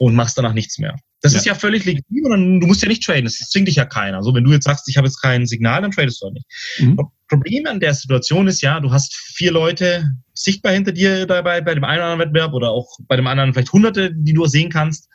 [0.00, 0.96] und machst danach nichts mehr.
[1.20, 1.38] Das ja.
[1.38, 4.16] ist ja völlig legitim und du musst ja nicht traden, das zwingt dich ja keiner.
[4.16, 6.46] Also wenn du jetzt sagst, ich habe jetzt kein Signal, dann tradest du auch nicht.
[6.78, 6.98] Mhm.
[7.28, 11.74] Problem an der Situation ist ja, du hast vier Leute sichtbar hinter dir dabei bei
[11.74, 14.70] dem einen oder anderen Wettbewerb oder auch bei dem anderen vielleicht hunderte, die du sehen
[14.70, 15.06] kannst.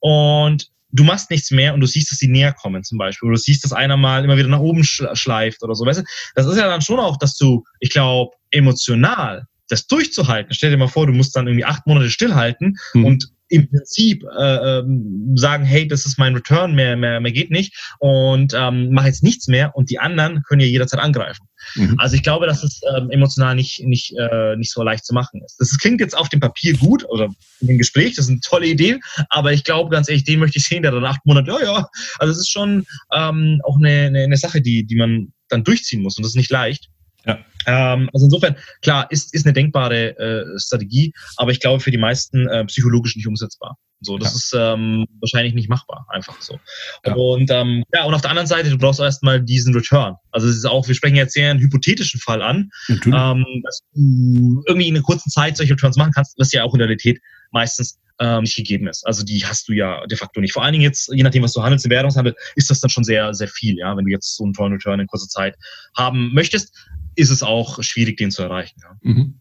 [0.00, 3.26] Und du machst nichts mehr und du siehst, dass sie näher kommen zum Beispiel.
[3.26, 5.84] Oder du siehst, dass einer mal immer wieder nach oben schleift oder so.
[5.84, 6.04] Weißt du,
[6.34, 10.54] das ist ja dann schon auch, dass du, ich glaube, emotional das durchzuhalten.
[10.54, 13.04] Stell dir mal vor, du musst dann irgendwie acht Monate stillhalten mhm.
[13.04, 17.50] und im Prinzip äh, ähm, sagen, hey, das ist mein Return, mehr, mehr, mehr geht
[17.50, 21.46] nicht und ähm, mach jetzt nichts mehr und die anderen können ja jederzeit angreifen.
[21.76, 21.94] Mhm.
[21.98, 25.42] Also ich glaube, dass es ähm, emotional nicht, nicht, äh, nicht so leicht zu machen
[25.44, 25.56] ist.
[25.58, 27.28] Das klingt jetzt auf dem Papier gut oder
[27.60, 30.58] in dem Gespräch, das ist eine tolle Idee, aber ich glaube ganz ehrlich, den möchte
[30.58, 31.88] ich sehen, der dann acht Monate, ja, ja,
[32.18, 36.02] also es ist schon ähm, auch eine, eine, eine Sache, die, die man dann durchziehen
[36.02, 36.88] muss und das ist nicht leicht.
[37.26, 37.38] Ja.
[37.66, 41.98] Ähm, also insofern, klar, ist, ist eine denkbare äh, Strategie, aber ich glaube für die
[41.98, 43.78] meisten äh, psychologisch nicht umsetzbar.
[44.00, 44.36] So, das ja.
[44.36, 46.58] ist ähm, wahrscheinlich nicht machbar, einfach so.
[47.06, 47.14] Ja.
[47.14, 50.16] Und ähm, ja, und auf der anderen Seite, du brauchst erstmal diesen Return.
[50.30, 54.62] Also es ist auch, wir sprechen jetzt sehr einen hypothetischen Fall an, ähm, dass du
[54.66, 57.18] irgendwie in einer kurzen Zeit solche Returns machen kannst, was ja auch in der Realität
[57.50, 59.06] meistens ähm, nicht gegeben ist.
[59.06, 60.52] Also die hast du ja de facto nicht.
[60.52, 63.04] Vor allen Dingen jetzt, je nachdem, was du handelst im Währungshandel, ist das dann schon
[63.04, 65.56] sehr, sehr viel, ja, wenn du jetzt so einen tollen Return in kurzer Zeit
[65.96, 66.74] haben möchtest
[67.16, 68.80] ist es auch schwierig, den zu erreichen.
[68.82, 69.34] Ja, mhm.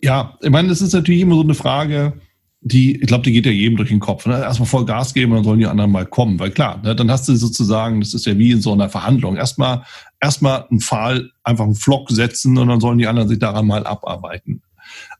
[0.00, 2.20] ja ich meine, das ist natürlich immer so eine Frage,
[2.60, 4.26] die, ich glaube, die geht ja jedem durch den Kopf.
[4.26, 4.40] Ne?
[4.40, 6.38] Erstmal voll Gas geben dann sollen die anderen mal kommen.
[6.40, 9.36] Weil klar, ne, dann hast du sozusagen, das ist ja wie in so einer Verhandlung,
[9.36, 9.84] erstmal
[10.20, 13.86] erstmal einen Pfahl, einfach einen Flock setzen und dann sollen die anderen sich daran mal
[13.86, 14.62] abarbeiten.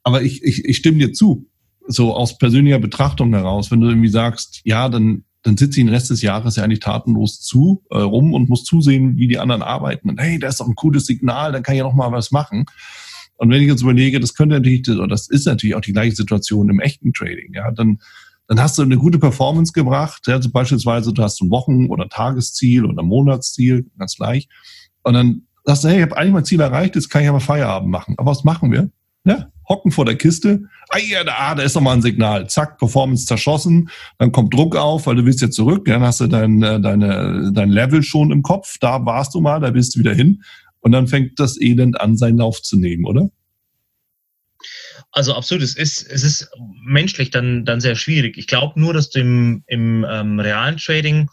[0.02, 1.46] Aber ich, ich, ich stimme dir zu,
[1.86, 5.94] so aus persönlicher Betrachtung heraus, wenn du irgendwie sagst, ja, dann dann sitze ich den
[5.94, 9.62] Rest des Jahres ja eigentlich tatenlos zu äh, rum und muss zusehen, wie die anderen
[9.62, 10.10] arbeiten.
[10.10, 12.32] Und hey, das ist doch ein cooles Signal, dann kann ich ja noch mal was
[12.32, 12.66] machen.
[13.36, 16.16] Und wenn ich jetzt überlege, das könnte natürlich, oder das ist natürlich auch die gleiche
[16.16, 18.00] Situation im echten Trading, ja, dann,
[18.48, 22.08] dann hast du eine gute Performance gebracht, ja, also beispielsweise du hast ein Wochen- oder
[22.08, 24.48] Tagesziel oder Monatsziel, ganz gleich.
[25.04, 27.40] Und dann sagst du, hey, ich habe eigentlich mein Ziel erreicht, jetzt kann ich aber
[27.40, 28.14] Feierabend machen.
[28.18, 28.90] Aber was machen wir?
[29.26, 30.62] Ja, hocken vor der Kiste.
[30.90, 32.48] Ah, ja, da, da ist noch mal ein Signal.
[32.48, 33.90] Zack, Performance zerschossen.
[34.18, 35.84] Dann kommt Druck auf, weil du willst jetzt zurück.
[35.86, 38.78] Dann hast du dein, äh, deine, dein Level schon im Kopf.
[38.80, 40.44] Da warst du mal, da bist du wieder hin.
[40.78, 43.28] Und dann fängt das Elend an, seinen Lauf zu nehmen, oder?
[45.10, 46.48] Also absolut, es ist, es ist
[46.84, 48.38] menschlich dann, dann sehr schwierig.
[48.38, 51.28] Ich glaube nur, dass du im, im ähm, realen Trading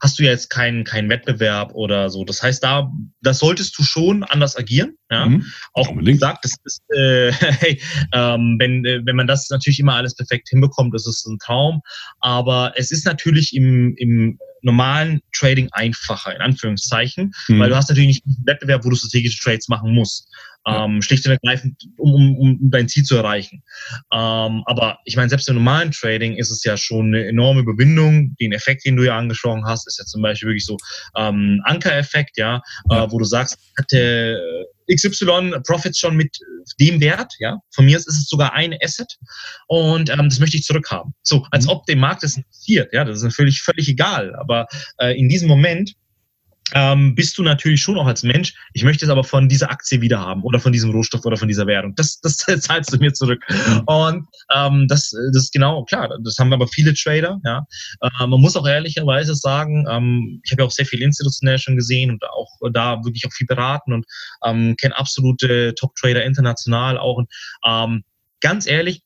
[0.00, 2.24] hast du ja jetzt keinen keinen Wettbewerb oder so.
[2.24, 2.92] Das heißt, da
[3.22, 4.96] das solltest du schon anders agieren.
[5.10, 5.26] Ja?
[5.26, 5.44] Mhm.
[5.74, 7.80] Auch gesagt, das ist, äh, hey,
[8.12, 11.80] ähm, wenn, äh, wenn man das natürlich immer alles perfekt hinbekommt, das ist ein Traum.
[12.20, 17.58] Aber es ist natürlich im, im normalen Trading einfacher, in Anführungszeichen, mhm.
[17.60, 20.28] weil du hast natürlich nicht einen Wettbewerb, wo du strategische Trades machen musst.
[20.66, 23.62] Ähm, schlicht und ergreifend, um, um, um dein Ziel zu erreichen.
[24.12, 28.34] Ähm, aber ich meine, selbst im normalen Trading ist es ja schon eine enorme Überwindung.
[28.38, 30.76] Den Effekt, den du ja angesprochen hast, ist ja zum Beispiel wirklich so
[31.16, 33.04] ähm, Anker-Effekt, ja, ja.
[33.04, 36.36] Äh, wo du sagst, hatte XY Profits schon mit
[36.80, 37.58] dem Wert, ja.
[37.74, 39.16] Von mir ist es sogar ein Asset
[39.66, 41.14] und ähm, das möchte ich zurückhaben.
[41.22, 41.70] So, als mhm.
[41.70, 43.04] ob dem Markt das interessiert, ja.
[43.04, 44.34] Das ist natürlich völlig egal.
[44.36, 44.66] Aber
[44.98, 45.94] äh, in diesem Moment
[46.74, 50.00] ähm, bist du natürlich schon auch als Mensch, ich möchte es aber von dieser Aktie
[50.00, 51.94] wieder haben oder von diesem Rohstoff oder von dieser Währung.
[51.94, 53.44] Das, das zahlst du mir zurück.
[53.86, 56.18] Und ähm, das, das ist genau klar.
[56.22, 57.40] Das haben aber viele Trader.
[57.44, 57.66] Ja.
[58.00, 61.76] Äh, man muss auch ehrlicherweise sagen, ähm, ich habe ja auch sehr viel institutionell schon
[61.76, 64.06] gesehen und auch da wirklich auch viel beraten und
[64.44, 67.16] ähm, kenne absolute Top-Trader international auch.
[67.16, 67.30] Und
[67.66, 68.04] ähm,
[68.40, 69.02] ganz ehrlich,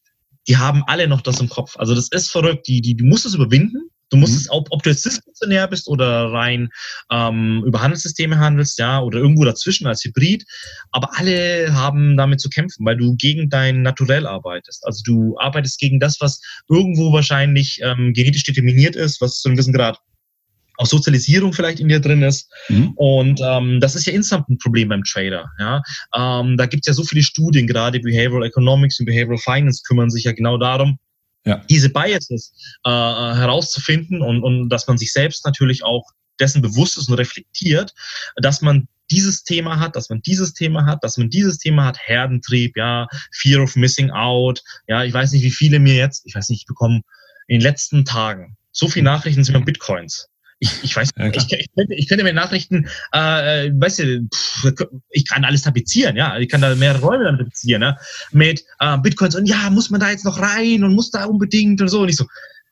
[0.48, 1.76] die haben alle noch das im Kopf.
[1.76, 2.66] Also das ist verrückt.
[2.66, 3.90] Die, die, du musst es überwinden.
[4.12, 4.38] Du musst mhm.
[4.38, 6.68] es, ob, ob du jetzt diskretionär bist oder rein
[7.10, 10.44] ähm, über Handelssysteme handelst, ja, oder irgendwo dazwischen als Hybrid,
[10.90, 14.86] aber alle haben damit zu kämpfen, weil du gegen dein Naturell arbeitest.
[14.86, 19.56] Also du arbeitest gegen das, was irgendwo wahrscheinlich ähm, genetisch determiniert ist, was zu einem
[19.56, 19.98] gewissen Grad
[20.76, 22.50] auch Sozialisierung vielleicht in dir drin ist.
[22.68, 22.92] Mhm.
[22.96, 25.50] Und ähm, das ist ja insgesamt ein Problem beim Trader.
[25.58, 25.82] Ja?
[26.14, 30.10] Ähm, da gibt es ja so viele Studien, gerade Behavioral Economics und Behavioral Finance kümmern
[30.10, 30.98] sich ja genau darum,
[31.44, 31.62] ja.
[31.68, 36.04] diese Biases äh, herauszufinden und, und dass man sich selbst natürlich auch
[36.40, 37.92] dessen bewusst ist und reflektiert,
[38.36, 41.98] dass man dieses Thema hat, dass man dieses Thema hat, dass man dieses Thema hat,
[41.98, 46.34] Herdentrieb, ja, Fear of Missing Out, ja, ich weiß nicht, wie viele mir jetzt, ich
[46.34, 47.02] weiß nicht, ich bekomme
[47.46, 50.28] in den letzten Tagen so viele Nachrichten sind über Bitcoins.
[50.62, 54.86] Ich, ich weiß, ja, ich, ich, könnte, ich könnte mir Nachrichten, äh, weißt du, pff,
[55.10, 57.98] ich kann alles tapezieren, ja, ich kann da mehrere Räume dann tapezieren, ne?
[58.30, 61.80] mit äh, Bitcoins und ja, muss man da jetzt noch rein und muss da unbedingt
[61.80, 62.26] und so und ich so.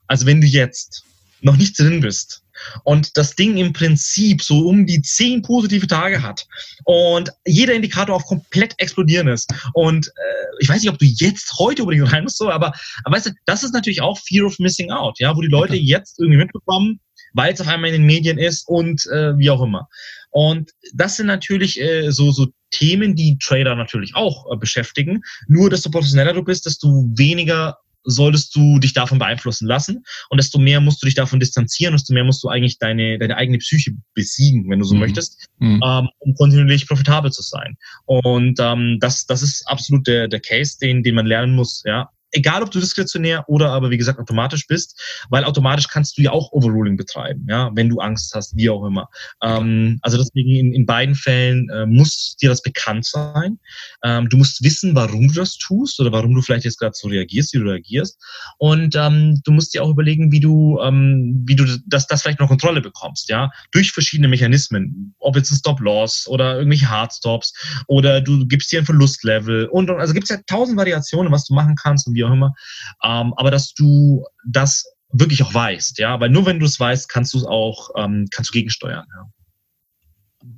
[0.06, 1.02] Also wenn du jetzt
[1.40, 2.44] noch nicht drin bist
[2.84, 6.46] und das Ding im Prinzip so um die zehn positive Tage hat
[6.84, 11.54] und jeder Indikator auf komplett explodieren ist und äh, ich weiß nicht, ob du jetzt
[11.58, 12.72] heute unbedingt rein musst, so, aber,
[13.02, 15.72] aber weißt du, das ist natürlich auch Fear of Missing Out, ja, wo die Leute
[15.72, 15.82] okay.
[15.82, 17.00] jetzt irgendwie mitbekommen,
[17.32, 19.88] weil es auf einmal in den Medien ist und äh, wie auch immer.
[20.30, 25.22] Und das sind natürlich äh, so, so Themen, die Trader natürlich auch äh, beschäftigen.
[25.48, 30.58] Nur, desto professioneller du bist, desto weniger solltest du dich davon beeinflussen lassen und desto
[30.58, 33.92] mehr musst du dich davon distanzieren, desto mehr musst du eigentlich deine, deine eigene Psyche
[34.14, 35.00] besiegen, wenn du so mhm.
[35.00, 35.82] möchtest, mhm.
[35.84, 37.76] Ähm, um kontinuierlich profitabel zu sein.
[38.06, 42.08] Und ähm, das, das ist absolut der, der Case, den, den man lernen muss, ja
[42.32, 45.00] egal ob du diskretionär oder aber wie gesagt automatisch bist,
[45.30, 48.84] weil automatisch kannst du ja auch Overruling betreiben, ja, wenn du Angst hast, wie auch
[48.84, 49.08] immer.
[49.42, 53.58] Ähm, also deswegen in, in beiden Fällen äh, muss dir das bekannt sein.
[54.04, 57.08] Ähm, du musst wissen, warum du das tust oder warum du vielleicht jetzt gerade so
[57.08, 58.20] reagierst, wie du reagierst.
[58.58, 62.40] Und ähm, du musst dir auch überlegen, wie du, ähm, wie du das, das vielleicht
[62.40, 67.52] noch Kontrolle bekommst, ja, durch verschiedene Mechanismen, ob jetzt ein Stop-Loss oder irgendwelche Hardstops
[67.86, 71.44] oder du gibst dir ein Verlustlevel und, und also gibt es ja tausend Variationen, was
[71.44, 72.54] du machen kannst und wie auch immer.
[73.02, 77.08] Ähm, aber dass du das wirklich auch weißt, ja, weil nur wenn du es weißt,
[77.08, 79.06] kannst du es auch, ähm, kannst du gegensteuern.
[79.14, 80.48] Ja.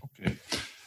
[0.00, 0.36] Okay.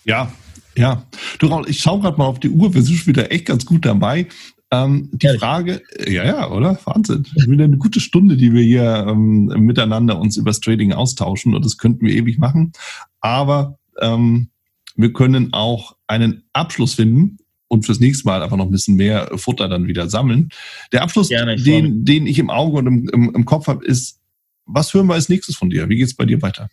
[0.05, 0.31] Ja,
[0.75, 1.03] ja.
[1.39, 3.65] Du Raul, ich schaue gerade mal auf die Uhr, wir sind schon wieder echt ganz
[3.65, 4.27] gut dabei.
[4.71, 5.39] Ähm, die Ehrlich?
[5.39, 6.79] Frage, ja, ja, oder?
[6.85, 7.27] Wahnsinn.
[7.35, 11.63] Wieder eine gute Stunde, die wir hier ähm, miteinander uns über das Trading austauschen und
[11.63, 12.73] das könnten wir ewig machen.
[13.21, 14.49] Aber ähm,
[14.95, 17.37] wir können auch einen Abschluss finden
[17.73, 20.49] und fürs nächste Mal einfach noch ein bisschen mehr Futter dann wieder sammeln.
[20.91, 24.19] Der Abschluss, Gerne, den, den ich im Auge und im, im, im Kopf habe, ist,
[24.65, 25.89] was hören wir als nächstes von dir?
[25.89, 26.69] Wie geht es bei dir weiter?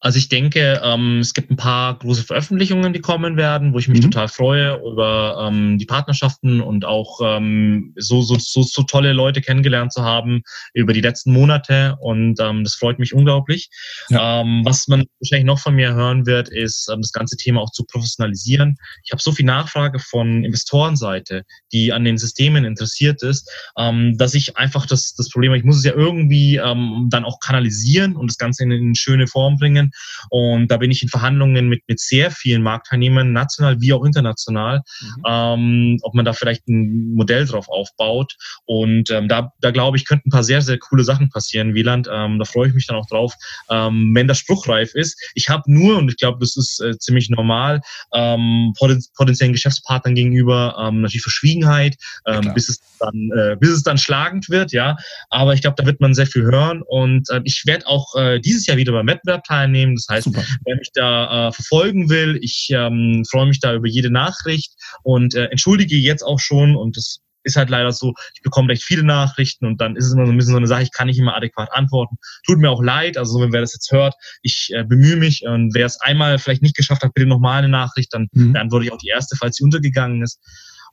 [0.00, 3.88] Also ich denke, ähm, es gibt ein paar große Veröffentlichungen, die kommen werden, wo ich
[3.88, 4.10] mich mhm.
[4.10, 9.40] total freue über ähm, die Partnerschaften und auch ähm, so, so, so, so tolle Leute
[9.40, 10.42] kennengelernt zu haben
[10.74, 13.70] über die letzten Monate und ähm, das freut mich unglaublich.
[14.10, 14.42] Ja.
[14.42, 17.72] Ähm, was man wahrscheinlich noch von mir hören wird, ist ähm, das ganze Thema auch
[17.72, 18.76] zu professionalisieren.
[19.02, 24.34] Ich habe so viel Nachfrage von Investorenseite, die an den Systemen interessiert ist, ähm, dass
[24.34, 28.30] ich einfach das, das Problem, ich muss es ja irgendwie ähm, dann auch kanalisieren und
[28.30, 29.90] das Ganze in eine schöne Form bringen Unternehmen.
[30.30, 34.82] Und da bin ich in Verhandlungen mit, mit sehr vielen Marktteilnehmern, national wie auch international,
[35.00, 35.22] mhm.
[35.26, 38.34] ähm, ob man da vielleicht ein Modell drauf aufbaut.
[38.64, 42.08] Und ähm, da, da glaube ich, könnten ein paar sehr, sehr coole Sachen passieren, Wieland.
[42.12, 43.34] Ähm, da freue ich mich dann auch drauf,
[43.70, 45.20] ähm, wenn das spruchreif ist.
[45.34, 47.80] Ich habe nur, und ich glaube, das ist äh, ziemlich normal,
[48.14, 53.82] ähm, potenziellen Geschäftspartnern gegenüber ähm, natürlich Verschwiegenheit, ähm, ja, bis es dann, äh, bis es
[53.82, 54.96] dann schlagend wird, ja.
[55.30, 56.82] Aber ich glaube, da wird man sehr viel hören.
[56.82, 59.96] Und äh, ich werde auch äh, dieses Jahr wieder beim Wettbewerb teilnehmen teilnehmen.
[59.96, 60.44] Das heißt, Super.
[60.64, 64.72] wer mich da äh, verfolgen will, ich ähm, freue mich da über jede Nachricht
[65.02, 68.82] und äh, entschuldige jetzt auch schon und das ist halt leider so, ich bekomme recht
[68.82, 71.06] viele Nachrichten und dann ist es immer so ein bisschen so eine Sache, ich kann
[71.06, 72.16] nicht immer adäquat antworten.
[72.44, 75.72] Tut mir auch leid, also wenn wer das jetzt hört, ich äh, bemühe mich und
[75.72, 78.54] wer es einmal vielleicht nicht geschafft hat, bitte nochmal eine Nachricht, dann mhm.
[78.54, 80.40] beantworte ich auch die erste, falls sie untergegangen ist.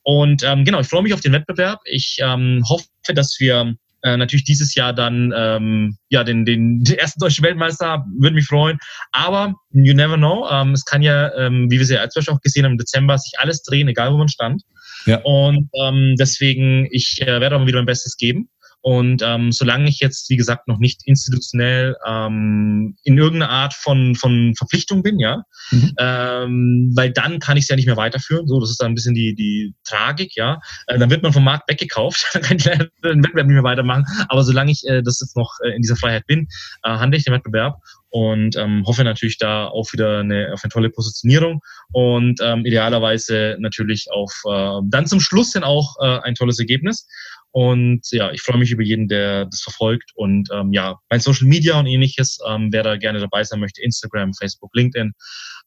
[0.03, 1.79] Und ähm, genau, ich freue mich auf den Wettbewerb.
[1.85, 3.73] Ich ähm, hoffe, dass wir
[4.03, 8.45] äh, natürlich dieses Jahr dann ähm, ja den, den, den ersten deutschen Weltmeister, würde mich
[8.45, 8.77] freuen.
[9.11, 10.47] Aber you never know.
[10.51, 13.17] Ähm, es kann ja, ähm, wie wir es ja als auch gesehen haben, im Dezember
[13.17, 14.63] sich alles drehen, egal wo man stand.
[15.05, 15.19] Ja.
[15.23, 18.49] Und ähm, deswegen, ich äh, werde auch wieder mein Bestes geben.
[18.85, 24.13] Und ähm, solange ich jetzt, wie gesagt, noch nicht institutionell ähm, in irgendeiner Art von,
[24.13, 25.93] von Verpflichtung bin, ja, mhm.
[25.97, 28.45] ähm, weil dann kann ich es ja nicht mehr weiterführen.
[28.45, 30.59] So, das ist dann ein bisschen die, die Tragik, ja.
[30.87, 32.91] Äh, dann wird man vom Markt weggekauft, dann kann ich den
[33.23, 34.03] Wettbewerb nicht mehr weitermachen.
[34.27, 36.49] Aber solange ich äh, das jetzt noch äh, in dieser Freiheit bin,
[36.83, 37.79] äh, handle ich den Wettbewerb
[38.09, 41.61] und ähm, hoffe natürlich da auch wieder eine, auf eine tolle Positionierung
[41.93, 47.07] und ähm, idealerweise natürlich auf äh, dann zum Schluss hin auch äh, ein tolles Ergebnis.
[47.53, 50.11] Und ja, ich freue mich über jeden, der das verfolgt.
[50.15, 53.81] Und ähm, ja, mein Social Media und ähnliches, ähm, wer da gerne dabei sein möchte,
[53.83, 55.13] Instagram, Facebook, LinkedIn,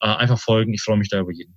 [0.01, 0.75] äh, einfach folgen.
[0.75, 1.57] Ich freue mich da über jeden.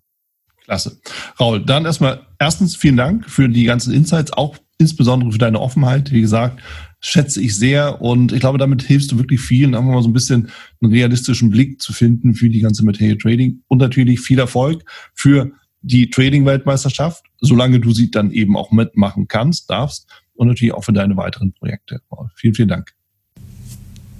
[0.65, 1.01] Klasse.
[1.39, 6.11] Raul, dann erstmal erstens vielen Dank für die ganzen Insights, auch insbesondere für deine Offenheit.
[6.11, 6.61] Wie gesagt,
[6.99, 10.13] schätze ich sehr und ich glaube, damit hilfst du wirklich vielen, einfach mal so ein
[10.13, 14.83] bisschen einen realistischen Blick zu finden für die ganze Material Trading und natürlich viel Erfolg
[15.15, 15.51] für
[15.81, 20.93] die Trading-Weltmeisterschaft, solange du sie dann eben auch mitmachen kannst, darfst und natürlich auch für
[20.93, 22.01] deine weiteren Projekte.
[22.35, 22.93] Vielen, vielen Dank.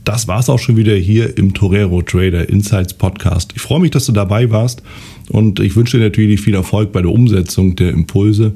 [0.06, 3.54] Das war's auch schon wieder hier im Torero Trader Insights Podcast.
[3.56, 4.82] Ich freue mich, dass du dabei warst
[5.30, 8.56] und ich wünsche dir natürlich viel Erfolg bei der Umsetzung der Impulse